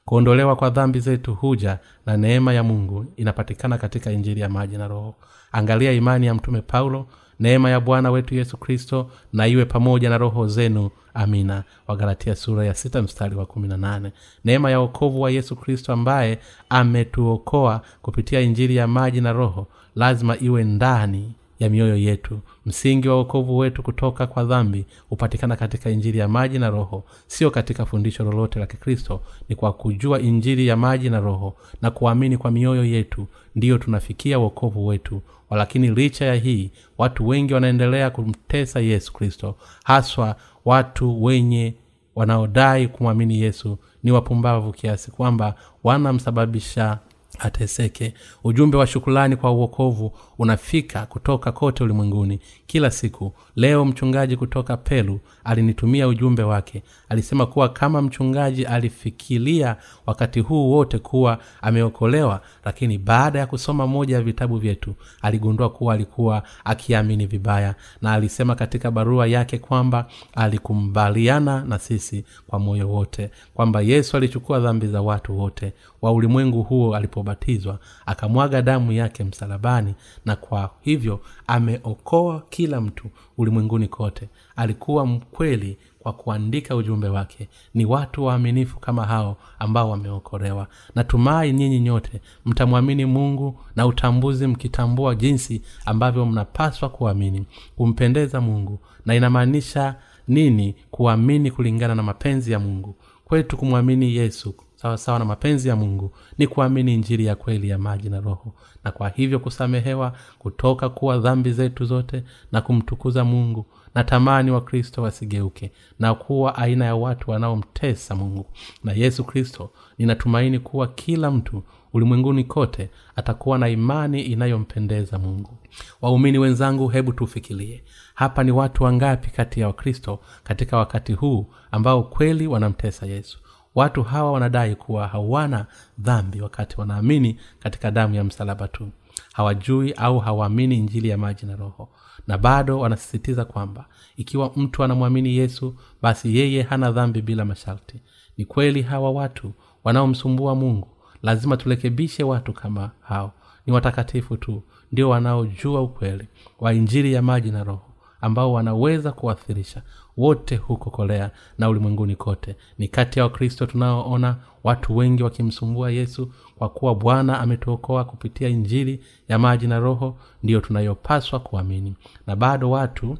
Kuondolewa 0.05 0.55
kwa 0.55 0.69
dhambi 0.69 0.99
zetu 0.99 1.33
huja 1.35 1.79
na 2.05 2.17
neema 2.17 2.53
ya 2.53 2.63
mungu 2.63 3.05
inapatikana 3.15 3.77
katika 3.77 4.11
injili 4.11 4.39
ya 4.41 4.49
maji 4.49 4.77
na 4.77 4.87
roho. 4.87 5.15
Angalia 5.51 5.91
imani 5.91 6.25
ya 6.25 6.33
mtume 6.33 6.61
paulo 6.61 7.07
neema 7.39 7.69
ya 7.69 7.79
bwana 7.79 8.11
wetu 8.11 8.35
yesu 8.35 8.57
kristo 8.57 9.09
na 9.33 9.47
iwe 9.47 9.65
pamoja 9.65 10.09
na 10.09 10.17
roho 10.17 10.47
zenu. 10.47 10.89
Amina. 11.13 11.63
Wagalatia 11.87 12.35
sura 12.35 12.65
ya 12.65 12.73
sita 12.73 13.01
mstari 13.01 13.35
wa 13.35 13.45
kumi 13.45 13.67
na 13.67 13.77
nane. 13.77 14.11
Neema 14.45 14.71
ya 14.71 14.79
wokovu 14.79 15.21
wa 15.21 15.31
yesu 15.31 15.55
kristo 15.55 15.93
ambaye 15.93 16.39
ametuokoa 16.69 17.81
kupitia 18.01 18.41
injili 18.41 18.75
ya 18.75 18.87
maji 18.87 19.21
na 19.21 19.33
roho 19.33 19.67
lazima 19.95 20.37
iwe 20.39 20.63
ndani 20.63 21.31
ya 21.59 21.69
mioyo 21.69 21.95
yetu 21.97 22.39
msingi 22.65 23.07
wa 23.09 23.15
wokovu 23.15 23.57
wetu 23.57 23.83
kutoka 23.83 24.27
kwa 24.27 24.43
dhambi 24.43 24.85
hupatikana 25.09 25.55
katika 25.55 25.89
injili 25.89 26.17
ya 26.17 26.27
maji 26.27 26.59
na 26.59 26.69
roho. 26.69 27.03
Sio 27.27 27.51
katika 27.51 27.85
fundisho 27.85 28.23
lolote 28.23 28.59
la 28.59 28.65
kikristo 28.67 29.21
ni 29.49 29.55
kwa 29.55 29.73
kujua 29.73 30.19
injili 30.19 30.67
ya 30.67 30.77
maji 30.77 31.09
na 31.09 31.19
roho 31.19 31.55
na 31.81 31.91
kuamini 31.91 32.37
kwa 32.37 32.51
mioyo 32.51 32.85
yetu 32.85 33.27
ndiyo 33.55 33.77
tunafikia 33.77 34.39
wokovu 34.39 34.87
wetu. 34.87 35.21
Walakini 35.49 35.89
licha 35.89 36.25
ya 36.25 36.35
hii 36.35 36.71
watu 36.97 37.27
wengi 37.27 37.53
wanaendelea 37.53 38.09
kumtesa 38.09 38.79
yesu 38.79 39.13
kristo 39.13 39.55
haswa 39.83 40.35
watu 40.65 41.23
wenye 41.23 41.73
wanaodai 42.15 42.87
kumwamini 42.87 43.41
yesu. 43.41 43.77
Ni 44.03 44.11
wapumbavu 44.11 44.71
kiasi 44.71 45.11
kwamba 45.11 45.55
wanamsababisha 45.83 46.99
ateseke. 47.39 48.13
Ujumbe 48.43 48.77
wa 48.77 48.87
shukulani 48.87 49.35
kwa 49.35 49.51
uokovu 49.51 50.11
unafika 50.39 51.05
kutoka 51.05 51.51
kote 51.51 51.83
ulimwenguni 51.83 52.39
kila 52.67 52.91
siku. 52.91 53.33
Leo 53.55 53.85
mchungaji 53.85 54.37
kutoka 54.37 54.77
pelu 54.77 55.19
alinitumia 55.43 56.07
ujumbe 56.07 56.43
wake. 56.43 56.83
Alisema 57.09 57.45
kuwa 57.45 57.69
kama 57.69 58.01
mchungaji 58.01 58.65
alifikiria 58.65 59.75
wakati 60.05 60.39
huu 60.39 60.71
wote 60.71 60.99
kuwa 60.99 61.39
ameokolewa 61.61 62.41
lakini 62.65 62.97
baada 62.97 63.39
ya 63.39 63.45
kusoma 63.47 63.87
moja 63.87 64.15
ya 64.15 64.21
vitabu 64.21 64.57
vyetu 64.57 64.95
aligundua 65.21 65.69
kuwa 65.69 65.93
alikuwa 65.93 66.43
akiamini 66.63 67.25
vibaya 67.25 67.75
na 68.01 68.13
alisema 68.13 68.55
katika 68.55 68.91
barua 68.91 69.27
yake 69.27 69.57
kwamba 69.57 70.07
alikumbaliana 70.33 71.61
na 71.65 71.79
sisi 71.79 72.25
kwa 72.47 72.59
moyo 72.59 72.89
wote 72.89 73.29
kwamba 73.53 73.81
yesu 73.81 74.17
alichukua 74.17 74.59
dhambi 74.59 74.87
za 74.87 75.01
watu 75.01 75.39
wote 75.39 75.73
wa 76.01 76.11
ulimwengu 76.11 76.63
huo 76.63 76.95
alipobatizwa 77.25 77.79
akamwaga 78.05 78.61
damu 78.61 78.91
yake 78.91 79.23
msalabani 79.23 79.93
na 80.25 80.35
kwa 80.35 80.71
hivyo 80.81 81.19
ameokoa 81.47 82.43
kila 82.49 82.81
mtu 82.81 83.07
ulimwenguni 83.37 83.87
kote. 83.87 84.29
Alikuwa 84.55 85.05
mkweli 85.05 85.77
kwa 85.99 86.13
kuandika 86.13 86.75
ujumbe 86.75 87.07
wake. 87.07 87.49
Ni 87.73 87.85
watu 87.85 88.23
waaminifu 88.25 88.79
kama 88.79 89.05
hao 89.05 89.37
ambao 89.59 89.89
wameokolewa. 89.89 90.67
Natumai 90.95 91.53
nyinyi 91.53 91.79
nyote 91.79 92.21
mtamwamini 92.45 93.05
mungu 93.05 93.59
na 93.75 93.85
utambuzi 93.85 94.47
mkitambua 94.47 95.15
jinsi 95.15 95.61
ambavyo 95.85 96.25
mnapaswa 96.25 96.89
kuamini 96.89 97.45
kumpendeza 97.75 98.41
mungu 98.41 98.79
na 99.05 99.15
inamaanisha 99.15 99.95
nini 100.27 100.75
kuamini 100.91 101.51
kulingana 101.51 101.95
na 101.95 102.03
mapenzi 102.03 102.51
ya 102.51 102.59
mungu. 102.59 102.95
Kwetu 103.25 103.57
kumwamini 103.57 104.15
yesu 104.15 104.53
sawasawa 104.75 104.97
sawa 104.97 105.19
na 105.19 105.25
mapenzi 105.25 105.67
ya 105.69 105.75
mungu. 105.75 106.11
Ni 106.37 106.47
kuamini 106.47 106.97
njiri 106.97 107.25
ya 107.25 107.35
kweli 107.35 107.69
ya 107.69 107.77
maji 107.77 108.09
na 108.09 108.19
roho. 108.19 108.53
Na 108.83 108.91
kwa 108.91 109.09
hivyo 109.09 109.39
kusamehewa 109.39 110.13
kutoka 110.39 110.89
kuwa 110.89 111.17
dhambi 111.17 111.51
zetu 111.51 111.85
zote 111.85 112.23
na 112.51 112.61
kumtukuza 112.61 113.23
mungu 113.23 113.65
na 113.95 114.03
tamani 114.03 114.51
wa 114.51 114.61
kristo 114.61 115.01
wasigeuke 115.01 115.71
na 115.99 116.13
kuwa 116.15 116.55
aina 116.55 116.85
ya 116.85 116.95
watu 116.95 117.31
wanaomtesa 117.31 118.15
mungu. 118.15 118.45
Na 118.83 118.91
yesu 118.93 119.23
kristo 119.23 119.69
ninatumaini 119.97 120.59
kuwa 120.59 120.87
kila 120.87 121.31
mtu 121.31 121.63
ulimwenguni 121.93 122.43
kote 122.43 122.89
atakuwa 123.15 123.57
na 123.57 123.69
imani 123.69 124.21
inayompendeza 124.21 125.19
mungu. 125.19 125.57
Waumini 126.01 126.37
wenzangu 126.37 126.87
hebu 126.87 127.13
tufikirie. 127.13 127.83
Hapa 128.15 128.43
ni 128.43 128.51
watu 128.51 128.83
wangapi 128.83 129.29
kati 129.31 129.59
ya 129.59 129.67
wakristo 129.67 130.19
katika 130.43 130.77
wakati 130.77 131.13
huu 131.13 131.45
ambao 131.71 132.03
kweli 132.03 132.47
wanamtesa 132.47 133.05
yesu 133.05 133.39
watu 133.75 134.03
hawa 134.03 134.31
wanadai 134.31 134.75
kuwa 134.75 135.07
hawana 135.07 135.65
dhambi 135.99 136.41
wakati 136.41 136.79
wanaamini 136.79 137.39
katika 137.59 137.91
damu 137.91 138.15
ya 138.15 138.23
msalaba 138.23 138.67
tu. 138.67 138.89
Hawajui 139.33 139.91
au 139.93 140.19
hawaamini 140.19 140.77
injili 140.77 141.09
ya 141.09 141.17
maji 141.17 141.45
na 141.45 141.55
roho. 141.55 141.89
Na 142.27 142.37
bado 142.37 142.79
wanasisitiza 142.79 143.45
kwamba 143.45 143.85
ikiwa 144.17 144.51
mtu 144.55 144.83
anamwamini 144.83 145.37
yesu 145.37 145.75
basi 146.01 146.37
yeye 146.37 146.61
hana 146.61 146.91
dhambi 146.91 147.21
bila 147.21 147.45
masharti. 147.45 148.01
Ni 148.37 148.45
kweli 148.45 148.81
hawa 148.81 149.11
watu 149.11 149.53
wanaomsumbua 149.83 150.55
mungu 150.55 150.87
lazima 151.23 151.57
turekebishe 151.57 152.23
watu 152.23 152.53
kama 152.53 152.91
hao. 153.01 153.31
Ni 153.65 153.73
watakatifu 153.73 154.37
tu 154.37 154.63
ndio 154.91 155.09
wanaojua 155.09 155.81
ukweli 155.81 156.27
wa 156.59 156.73
injili 156.73 157.13
ya 157.13 157.21
maji 157.21 157.51
na 157.51 157.63
roho 157.63 157.91
ambao 158.21 158.53
wanaweza 158.53 159.11
kuathirisha 159.11 159.81
wote 160.17 160.55
huko 160.55 160.89
kolea 160.89 161.31
na 161.57 161.69
ulimwenguni 161.69 162.15
kote. 162.15 162.55
Ni 162.77 162.87
kati 162.87 163.19
ya 163.19 163.25
wakristo 163.25 163.65
tunaoona 163.65 164.35
watu 164.63 164.97
wengi 164.97 165.23
wakimsumbua 165.23 165.91
yesu 165.91 166.31
kwa 166.57 166.69
kuwa 166.69 166.95
bwana 166.95 167.39
ametuokoa 167.39 168.03
kupitia 168.05 168.49
injili 168.49 169.03
ya 169.27 169.39
maji 169.39 169.67
na 169.67 169.79
roho 169.79 170.17
ndiyo 170.43 170.59
tunayopaswa 170.61 171.39
kuamini. 171.39 171.95
Na 172.27 172.35
bado 172.35 172.69
watu 172.71 173.17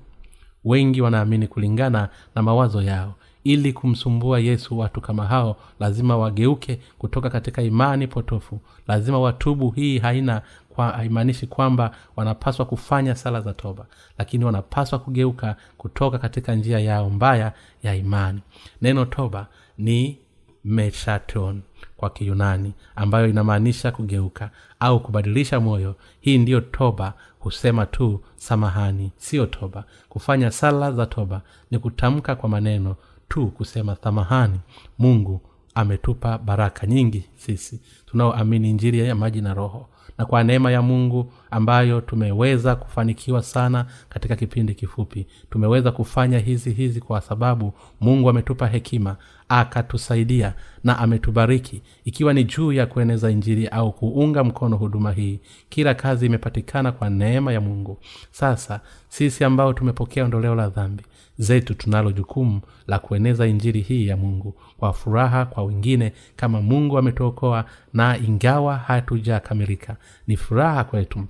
wengi 0.66 1.02
wanaamini 1.02 1.48
kulingana 1.48 2.10
na 2.36 2.42
mawazo 2.42 2.82
yao 2.82 3.16
ili 3.46 3.74
kumsumbua 3.74 4.40
yesu 4.40 4.80
watu 4.80 5.02
kama 5.02 5.26
hao 5.26 5.58
lazima 5.80 6.18
wageuke 6.18 6.80
kutoka 6.98 7.30
katika 7.30 7.62
imani 7.62 8.08
potofu. 8.08 8.60
Lazima 8.88 9.20
watubu 9.20 9.70
hii 9.72 10.00
haina 10.00 10.42
kwa 10.70 10.88
haimaanishi 10.90 11.48
kwamba 11.48 11.92
wanapaswa 12.16 12.66
kufanya 12.66 13.16
sala 13.16 13.42
za 13.42 13.54
toba 13.54 13.86
lakini 14.18 14.46
wanapaswa 14.46 15.00
kugeuka 15.00 15.56
kutoka 15.78 16.18
katika 16.18 16.56
njia 16.56 16.80
yao 16.80 17.10
mbaya 17.10 17.54
ya 17.84 17.96
imani. 17.96 18.40
Neno 18.82 19.06
toba 19.06 19.48
ni 19.78 20.18
meshaton 20.66 21.62
kwa 21.98 22.10
kiyunani 22.10 22.74
ambayo 22.96 23.28
inamaanisha 23.28 23.92
kugeuka 23.92 24.50
au 24.80 25.00
kubadilisha 25.00 25.60
moyo. 25.60 25.96
Hii 26.22 26.38
ndiyo 26.38 26.62
toba 26.62 27.14
husema 27.40 27.86
tu 27.86 28.22
samahani 28.36 29.12
siyo 29.18 29.46
toba. 29.46 29.84
Kufanya 30.10 30.52
sala 30.52 30.92
za 30.92 31.06
toba 31.06 31.42
ni 31.72 31.80
kutamka 31.80 32.36
kwa 32.36 32.50
maneno 32.50 32.96
tu 33.30 33.48
kusema 33.48 33.96
thamahani 33.96 34.60
mungu 35.00 35.42
ametupa 35.76 36.38
baraka 36.38 36.88
nyingi 36.88 37.26
sisi. 37.36 37.80
Tunaoamini 38.06 38.74
njiri 38.74 39.00
ya 39.00 39.16
maji 39.16 39.42
na 39.42 39.54
roho. 39.54 39.88
Na 40.18 40.26
kwa 40.26 40.44
neema 40.44 40.72
ya 40.72 40.82
mungu 40.82 41.32
ambayo 41.52 42.02
tumeweza 42.02 42.76
kufanikiwa 42.76 43.44
sana 43.44 43.86
katika 44.10 44.36
kipindi 44.36 44.76
kifupi 44.76 45.28
tumeweza 45.50 45.92
kufanya 45.92 46.40
hizi 46.40 46.72
hizi 46.72 47.02
kwa 47.02 47.22
sababu 47.22 47.74
mungu 48.02 48.30
ametupa 48.30 48.68
hekima 48.68 49.16
akatusaidia 49.50 50.54
na 50.84 50.98
ametubariki. 51.00 51.82
Ikiwa 52.06 52.34
ni 52.34 52.44
juu 52.44 52.72
ya 52.72 52.86
kueneza 52.86 53.32
injili 53.32 53.68
au 53.68 53.92
kuunga 53.94 54.44
mkono 54.44 54.78
huduma 54.78 55.12
hii 55.12 55.40
kila 55.70 55.94
kazi 55.94 56.26
imepatikana 56.26 56.92
kwa 56.92 57.10
neema 57.10 57.54
ya 57.54 57.62
mungu. 57.62 57.98
Sasa 58.32 58.82
sisi 59.10 59.44
ambao 59.44 59.74
tumepokea 59.74 60.24
ondoleo 60.26 60.56
la 60.56 60.70
dhambi 60.70 61.04
zetu 61.38 61.74
tunalo 61.74 62.12
jukumu 62.12 62.62
la 62.88 63.00
kueneza 63.00 63.48
injiri 63.48 63.82
hii 63.82 64.08
ya 64.08 64.18
mungu 64.18 64.54
kwa 64.78 64.94
furaha 64.94 65.46
kwa 65.46 65.64
wengine 65.64 66.14
kama 66.36 66.62
mungu 66.62 66.98
ametuokoa 66.98 67.66
na 67.94 68.18
ingawa 68.18 68.78
hatujakamilika 68.78 69.96
ni 70.28 70.38
furaha 70.38 70.84
kwetu 70.84 71.26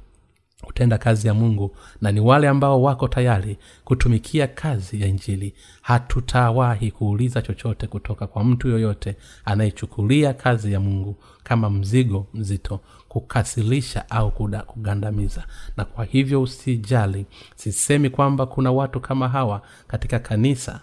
kutenda 0.66 0.98
kazi 0.98 1.28
ya 1.28 1.34
mungu 1.34 1.76
na 2.02 2.12
ni 2.12 2.20
wale 2.20 2.48
ambao 2.48 2.82
wako 2.82 3.08
tayari 3.08 3.58
kutumikia 3.84 4.48
kazi 4.48 5.02
ya 5.02 5.08
injili. 5.08 5.54
Hatutawahi 5.82 6.92
kuuliza 6.92 7.42
chochote 7.42 7.88
kutoka 7.88 8.28
kwa 8.28 8.44
mtu 8.44 8.68
yoyote 8.68 9.16
anayechukulia 9.46 10.34
kazi 10.34 10.74
ya 10.74 10.80
mungu 10.80 11.16
kama 11.44 11.70
mzigo 11.70 12.28
mzito 12.34 12.80
kukasilisha 13.08 14.10
au 14.10 14.32
kuda, 14.32 14.62
kugandamiza. 14.62 15.44
Na 15.78 15.86
kwa 15.86 16.06
hivyo 16.06 16.42
usijali 16.42 17.26
sisemi 17.56 18.10
kwamba 18.10 18.46
kuna 18.46 18.72
watu 18.72 19.00
kama 19.00 19.28
hawa 19.30 19.62
katika 19.88 20.20
kanisa 20.20 20.82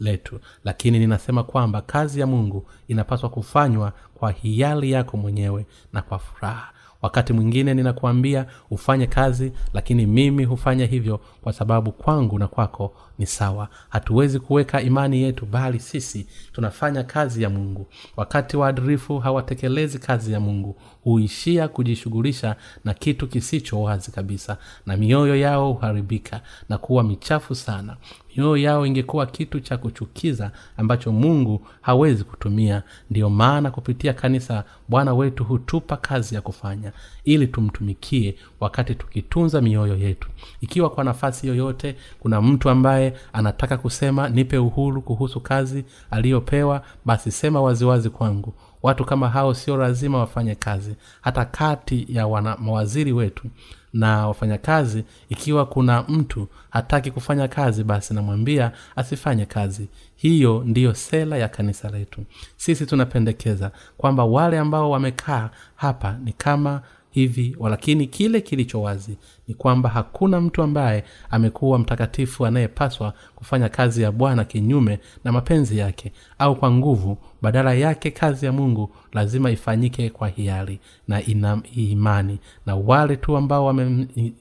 letu 0.00 0.40
lakini 0.64 0.98
ninasema 0.98 1.42
kwamba 1.44 1.80
kazi 1.82 2.20
ya 2.20 2.26
mungu 2.26 2.66
inapaswa 2.88 3.28
kufanywa 3.30 3.92
kwa 4.14 4.30
hiari 4.30 4.90
yako 4.92 5.16
mwenyewe 5.16 5.66
na 5.92 6.02
kwa 6.02 6.18
furaha 6.18 6.70
wakati 7.04 7.32
mwingine 7.32 7.74
ninakuambia 7.74 8.46
ufanye 8.70 9.06
kazi 9.06 9.52
lakini 9.72 10.06
mimi 10.06 10.44
hufanya 10.44 10.86
hivyo 10.86 11.20
kwa 11.42 11.52
sababu 11.52 11.92
kwangu 11.92 12.38
na 12.38 12.48
kwako 12.48 12.92
ni 13.18 13.26
sawa. 13.26 13.68
Hatuwezi 13.88 14.40
kuweka 14.40 14.80
imani 14.82 15.22
yetu 15.22 15.46
bali 15.46 15.80
sisi 15.80 16.26
tunafanya 16.52 17.02
kazi 17.02 17.42
ya 17.42 17.50
mungu. 17.50 17.86
Wakati 18.16 18.56
waadirifu 18.56 19.18
hawatekelezi 19.18 19.98
kazi 19.98 20.32
ya 20.32 20.40
mungu 20.40 20.76
huishia 21.04 21.68
kujishughulisha 21.68 22.56
na 22.84 22.94
kitu 22.94 23.26
kisicho 23.28 23.82
wazi 23.82 24.10
kabisa 24.12 24.56
na 24.86 24.96
mioyo 24.96 25.36
yao 25.36 25.72
huharibika 25.72 26.40
na 26.68 26.78
kuwa 26.78 27.02
michafu 27.04 27.54
sana. 27.54 27.96
Mioyo 28.36 28.56
yao 28.56 28.86
ingekuwa 28.86 29.26
kitu 29.26 29.60
cha 29.60 29.76
kuchukiza 29.76 30.50
ambacho 30.76 31.12
mungu 31.12 31.66
hawezi 31.80 32.24
kutumia. 32.24 32.82
Ndiyo 33.10 33.30
maana 33.30 33.70
kupitia 33.70 34.12
kanisa 34.12 34.64
bwana 34.88 35.14
wetu 35.14 35.44
hutupa 35.44 35.96
kazi 35.96 36.34
ya 36.34 36.40
kufanya 36.40 36.92
ili 37.24 37.46
tumtumikie 37.46 38.34
wakati 38.60 38.94
tukitunza 38.94 39.60
mioyo 39.60 39.96
yetu. 39.96 40.28
Ikiwa 40.60 40.90
kwa 40.90 41.04
nafasi 41.04 41.46
yoyote 41.46 41.96
kuna 42.20 42.42
mtu 42.42 42.70
ambaye 42.70 43.14
anataka 43.32 43.76
kusema 43.76 44.28
nipe 44.28 44.58
uhuru 44.58 45.02
kuhusu 45.02 45.40
kazi 45.40 45.84
aliyopewa 46.10 46.82
basi 47.04 47.30
sema 47.30 47.60
waziwazi 47.62 48.10
kwangu 48.10 48.54
watu 48.84 49.04
kama 49.04 49.28
hao 49.28 49.54
sio 49.54 49.76
lazima 49.76 50.18
wafanye 50.18 50.54
kazi. 50.54 50.94
Hata 51.20 51.44
kati 51.44 52.06
ya 52.08 52.26
wana 52.26 52.56
mawaziri 52.56 53.12
wetu 53.12 53.44
na 53.92 54.28
wafanyakazi 54.28 55.04
ikiwa 55.28 55.66
kuna 55.66 56.02
mtu 56.02 56.48
hataki 56.70 57.10
kufanya 57.10 57.48
kazi 57.48 57.84
basi 57.84 58.14
namwambia 58.14 58.72
asifanye 58.96 59.46
kazi. 59.46 59.88
Hiyo 60.16 60.62
ndiyo 60.66 60.94
sela 60.94 61.36
ya 61.36 61.48
kanisa 61.48 61.90
letu. 61.90 62.24
Sisi 62.56 62.86
tunapendekeza 62.86 63.70
kwamba 63.96 64.24
wale 64.24 64.58
ambao 64.58 64.90
wamekaa 64.90 65.50
hapa 65.76 66.18
ni 66.24 66.32
kama 66.32 66.82
hivi 67.10 67.56
lakini 67.70 68.06
kile 68.06 68.40
kilicho 68.40 68.82
wazi 68.82 69.16
ni 69.48 69.54
kwamba 69.54 69.88
hakuna 69.88 70.40
mtu 70.40 70.62
ambaye 70.62 71.04
amekuwa 71.30 71.78
mtakatifu 71.78 72.46
anayepaswa 72.46 73.14
kufanya 73.34 73.68
kazi 73.68 74.02
ya 74.02 74.12
bwana 74.12 74.44
kinyume 74.44 74.98
na 75.24 75.32
mapenzi 75.32 75.78
yake 75.78 76.12
au 76.38 76.56
kwa 76.56 76.70
nguvu. 76.70 77.18
Badala 77.42 77.74
yake 77.74 78.10
kazi 78.10 78.46
ya 78.46 78.52
mungu 78.52 78.90
lazima 79.12 79.50
ifanyike 79.50 80.10
kwa 80.10 80.28
hiari 80.28 80.78
na 81.08 81.22
ina 81.24 81.62
imani. 81.76 82.38
Na 82.66 82.76
wale 82.76 83.16
tu 83.16 83.36
ambao 83.36 83.64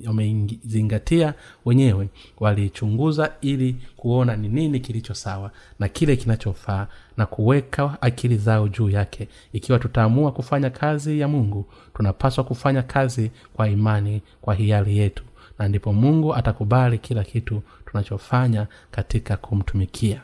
wamezingatia 0.06 1.26
wame 1.26 1.38
wenyewe 1.66 2.10
waliichunguza 2.40 3.32
ili 3.42 3.76
kuona 3.98 4.36
ni 4.36 4.50
nini 4.50 4.80
kilicho 4.80 5.14
sawa 5.14 5.52
na 5.80 5.88
kile 5.88 6.16
kinachofaa 6.16 6.88
na 7.18 7.26
kuweka 7.26 7.98
akili 8.02 8.38
zao 8.38 8.68
juu 8.68 8.90
yake. 8.90 9.28
Ikiwa 9.54 9.80
tutaamua 9.80 10.32
kufanya 10.32 10.70
kazi 10.70 11.20
ya 11.20 11.28
mungu 11.28 11.66
tunapaswa 11.94 12.44
kufanya 12.44 12.82
kazi 12.82 13.32
kwa 13.54 13.70
imani 13.70 14.22
kwa 14.42 14.56
hiari 14.56 14.93
yetu 14.98 15.24
na 15.60 15.68
ndipo 15.68 15.94
mungu 15.94 16.36
atakubali 16.36 16.98
kila 16.98 17.24
kitu 17.24 17.62
tunachofanya 17.86 18.68
katika 18.92 19.38
kumtumikia. 19.38 20.22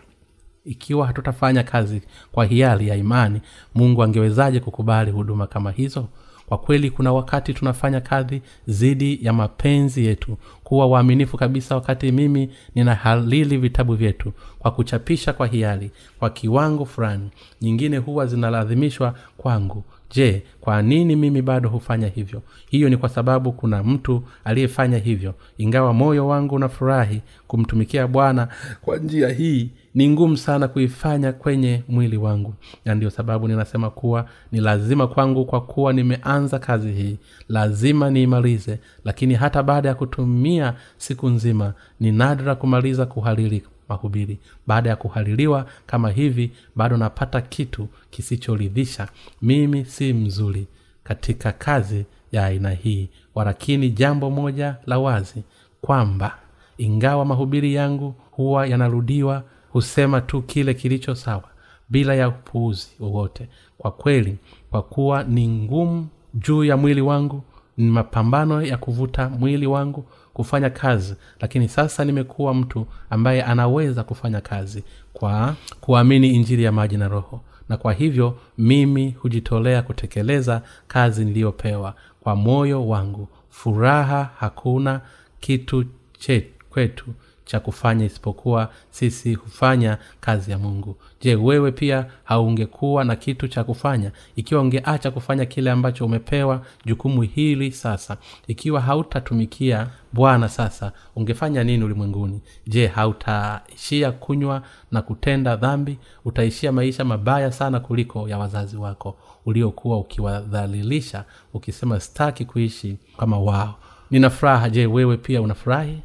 Ikiwa 0.65 1.07
hatutafanya 1.07 1.63
kazi 1.63 2.01
kwa 2.32 2.45
hiari 2.45 2.88
ya 2.88 2.95
imani 2.95 3.41
mungu 3.76 4.03
angewezaje 4.03 4.59
kukubali 4.59 5.11
huduma 5.11 5.47
kama 5.47 5.72
hizo? 5.72 6.07
Kwa 6.45 6.57
kweli 6.57 6.91
kuna 6.91 7.13
wakati 7.13 7.53
tunafanya 7.53 8.01
kazi 8.01 8.41
zidi 8.67 9.20
ya 9.26 9.34
mapenzi 9.34 10.05
yetu 10.05 10.38
kuwa 10.63 10.88
waaminifu 10.88 11.38
kabisa 11.38 11.76
wakati 11.76 12.11
mimi 12.11 12.49
ninahalili 12.76 13.57
vitabu 13.57 13.95
vyetu 13.95 14.34
kwa 14.59 14.72
kuchapisha 14.72 15.34
kwa 15.34 15.47
hiari 15.47 15.91
kwa 16.20 16.30
kiwango 16.30 16.86
fulani. 16.86 17.30
Nyingine 17.61 17.97
huwa 17.97 18.26
zinalazimishwa 18.26 19.15
kwangu 19.38 19.84
je 20.16 20.43
kwa 20.62 20.82
nini 20.82 21.16
mimi 21.16 21.41
bado 21.41 21.70
hufanya 21.70 22.07
hivyo? 22.07 22.41
Hiyo 22.70 22.89
ni 22.89 22.97
kwa 22.97 23.10
sababu 23.10 23.51
kuna 23.51 23.84
mtu 23.84 24.24
aliyefanya 24.43 24.97
hivyo. 24.97 25.34
Ingawa 25.57 25.93
moyo 25.93 26.28
wangu 26.28 26.55
unafurahi 26.55 27.22
kumtumikia 27.47 28.07
bwana 28.07 28.47
kwa 28.82 28.97
njia 28.97 29.30
hii 29.30 29.70
ni 29.95 30.10
ngumu 30.10 30.38
sana 30.38 30.68
kuifanya 30.68 31.32
kwenye 31.34 31.84
mwili 31.89 32.18
wangu. 32.18 32.53
Na 32.86 32.95
ndio 32.95 33.10
sababu 33.10 33.47
ninasema 33.47 33.89
kuwa 33.89 34.26
ni 34.51 34.60
lazima 34.62 35.07
kwangu 35.07 35.45
kwa 35.45 35.62
kuwa 35.62 35.93
nimeanza 35.93 36.60
kazi 36.60 36.91
hii. 36.91 37.18
Lazima 37.49 38.10
niimalize 38.10 38.80
lakini 39.05 39.34
hata 39.34 39.64
baada 39.64 39.89
ya 39.89 39.95
kutumia 39.95 40.74
siku 40.97 41.30
nzima 41.30 41.74
ni 41.99 42.12
nadra 42.12 42.55
kumaliza 42.55 43.05
kuhariri 43.05 43.64
mahubiri. 43.90 44.40
Baada 44.68 44.90
ya 44.90 44.96
kuhaliliwa 44.96 45.66
kama 45.86 46.10
hivi 46.12 46.52
bado 46.76 46.98
napata 46.98 47.42
kitu 47.42 47.88
kisichoridhisha. 48.12 49.08
Mimi 49.42 49.86
si 49.86 50.14
mzuri 50.14 50.68
katika 51.04 51.52
kazi 51.52 52.06
ya 52.32 52.46
aina 52.46 52.70
hii 52.72 53.10
walakini 53.36 53.90
jambo 53.90 54.30
moja 54.30 54.76
la 54.86 55.00
wazi 55.00 55.44
kwamba 55.82 56.38
ingawa 56.78 57.26
mahubiri 57.26 57.74
yangu 57.74 58.16
huwa 58.32 58.68
yanarudiwa 58.68 59.44
husema 59.70 60.22
tu 60.22 60.42
kile 60.42 60.74
kilicho 60.74 61.16
sawa 61.16 61.44
bila 61.90 62.16
ya 62.16 62.28
upuuzi 62.30 62.88
wowote. 63.00 63.48
Kwa 63.78 63.92
kweli 63.92 64.38
kwa 64.72 64.82
kuwa 64.84 65.24
ni 65.24 65.48
ngumu 65.48 66.08
juu 66.34 66.64
ya 66.64 66.78
mwili 66.78 67.02
wangu 67.02 67.44
ni 67.80 67.92
mapambano 67.92 68.62
ya 68.62 68.78
kuvuta 68.78 69.30
mwili 69.30 69.68
wangu 69.68 70.06
kufanya 70.34 70.70
kazi 70.70 71.16
lakini 71.40 71.70
sasa 71.70 72.06
nimekuwa 72.06 72.54
mtu 72.54 72.86
ambaye 73.10 73.44
anaweza 73.44 74.04
kufanya 74.04 74.42
kazi 74.42 74.84
kwa 75.14 75.56
kuamini 75.82 76.36
injili 76.36 76.64
ya 76.64 76.72
maji 76.72 76.98
na 76.98 77.08
roho. 77.08 77.42
Na 77.70 77.78
kwa 77.78 77.94
hivyo 77.94 78.38
mimi 78.58 79.12
hujitolea 79.12 79.82
kutekeleza 79.82 80.62
kazi 80.88 81.26
niliyopewa 81.26 81.96
kwa 82.22 82.36
moyo 82.36 82.88
wangu. 82.88 83.28
Furaha 83.50 84.30
hakuna 84.40 85.02
kitu 85.40 85.86
che, 86.20 86.48
kwetu 86.70 87.06
cha 87.50 87.60
kufanya 87.60 88.06
isipokuwa 88.06 88.70
sisi 88.89 89.34
hufanya 89.34 89.97
kazi 90.20 90.52
ya 90.52 90.58
mungu. 90.58 90.95
Je 91.22 91.36
wewe 91.36 91.72
pia 91.72 92.06
haungekuwa 92.24 93.04
na 93.04 93.16
kitu 93.16 93.47
cha 93.47 93.64
kufanya? 93.64 94.12
Ikiwa 94.36 94.62
ungeacha 94.62 95.12
kufanya 95.12 95.45
kile 95.45 95.72
ambacho 95.72 96.06
umepewa 96.06 96.62
jukumu 96.86 97.22
hili 97.22 97.72
sasa 97.72 98.18
ikiwa 98.47 98.82
hautatumikia 98.82 99.88
bwana 100.14 100.50
sasa 100.50 100.91
ungefanya 101.16 101.64
nini 101.64 101.84
ulimwenguni? 101.84 102.41
Je 102.68 102.88
hautaishia 102.88 104.12
kunywa 104.12 104.62
na 104.91 105.02
kutenda 105.02 105.56
dhambi? 105.56 105.97
Utaishia 106.26 106.72
maisha 106.72 107.06
mabaya 107.06 107.52
sana 107.52 107.80
kuliko 107.80 108.30
ya 108.30 108.38
wazazi 108.38 108.78
wako 108.78 109.16
uliokuwa 109.45 109.97
ukiwadhalilisha 109.97 111.26
ukisema 111.54 112.00
staki 112.00 112.45
kuishi 112.45 112.97
kama 113.18 113.39
wao. 113.39 113.76
Nina 114.12 114.30
furaha. 114.30 114.70
Je 114.70 114.86
wewe 114.86 115.18
pia 115.18 115.41
unafurahi 115.41 116.02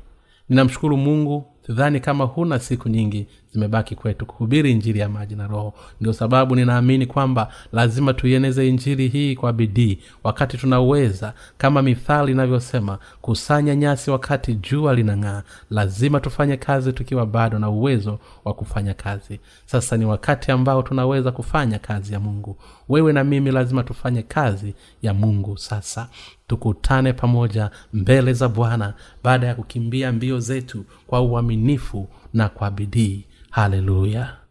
ninamshukuru 0.48 0.96
mungu. 0.96 1.44
Sidhani 1.66 2.00
kama 2.00 2.24
huna 2.24 2.58
siku 2.58 2.88
nyingi 2.88 3.26
zimebaki 3.58 3.94
kwetu. 3.94 4.26
Kuhubiri 4.26 4.70
injili 4.72 4.98
ya 4.98 5.08
maji 5.08 5.36
na 5.36 5.46
roho. 5.46 5.74
Ndio 6.00 6.12
sababu 6.12 6.56
ninaamini 6.56 7.06
kwamba 7.06 7.52
lazima 7.72 8.14
tuieneze 8.14 8.68
injili 8.68 9.08
hii 9.08 9.36
kwa 9.36 9.52
bidii 9.52 9.98
wakati 10.24 10.58
tunaweza 10.58 11.32
kama 11.58 11.82
mithali 11.82 12.32
inavyosema 12.32 12.98
kusanya 13.20 13.74
nyasi 13.76 14.10
wakati 14.10 14.54
jua 14.54 14.94
linang'aa. 14.94 15.42
Lazima 15.70 16.20
tufanye 16.20 16.56
kazi 16.56 16.92
tukiwa 16.92 17.26
bado 17.26 17.58
na 17.58 17.70
uwezo 17.70 18.18
wa 18.44 18.54
kufanya 18.54 18.94
kazi. 18.94 19.40
Sasa 19.66 19.96
ni 19.96 20.04
wakati 20.04 20.52
ambao 20.52 20.82
tunaweza 20.82 21.32
kufanya 21.32 21.78
kazi 21.78 22.12
ya 22.12 22.20
mungu. 22.20 22.56
Wewe 22.88 23.12
na 23.12 23.24
mimi 23.24 23.50
lazima 23.50 23.82
tufanye 23.82 24.22
kazi 24.22 24.74
ya 25.02 25.14
mungu 25.14 25.58
sasa. 25.58 26.08
Tukutane 26.46 27.12
pamoja 27.12 27.70
mbele 27.92 28.32
za 28.32 28.48
bwana 28.48 28.94
baada 29.24 29.46
ya 29.46 29.54
kukimbia 29.54 30.12
mbio 30.12 30.40
zetu 30.40 30.84
kwa 31.06 31.20
uaminifu 31.20 32.08
na 32.34 32.48
kwa 32.48 32.70
bidii 32.70 33.24
Hallelujah. 33.54 34.43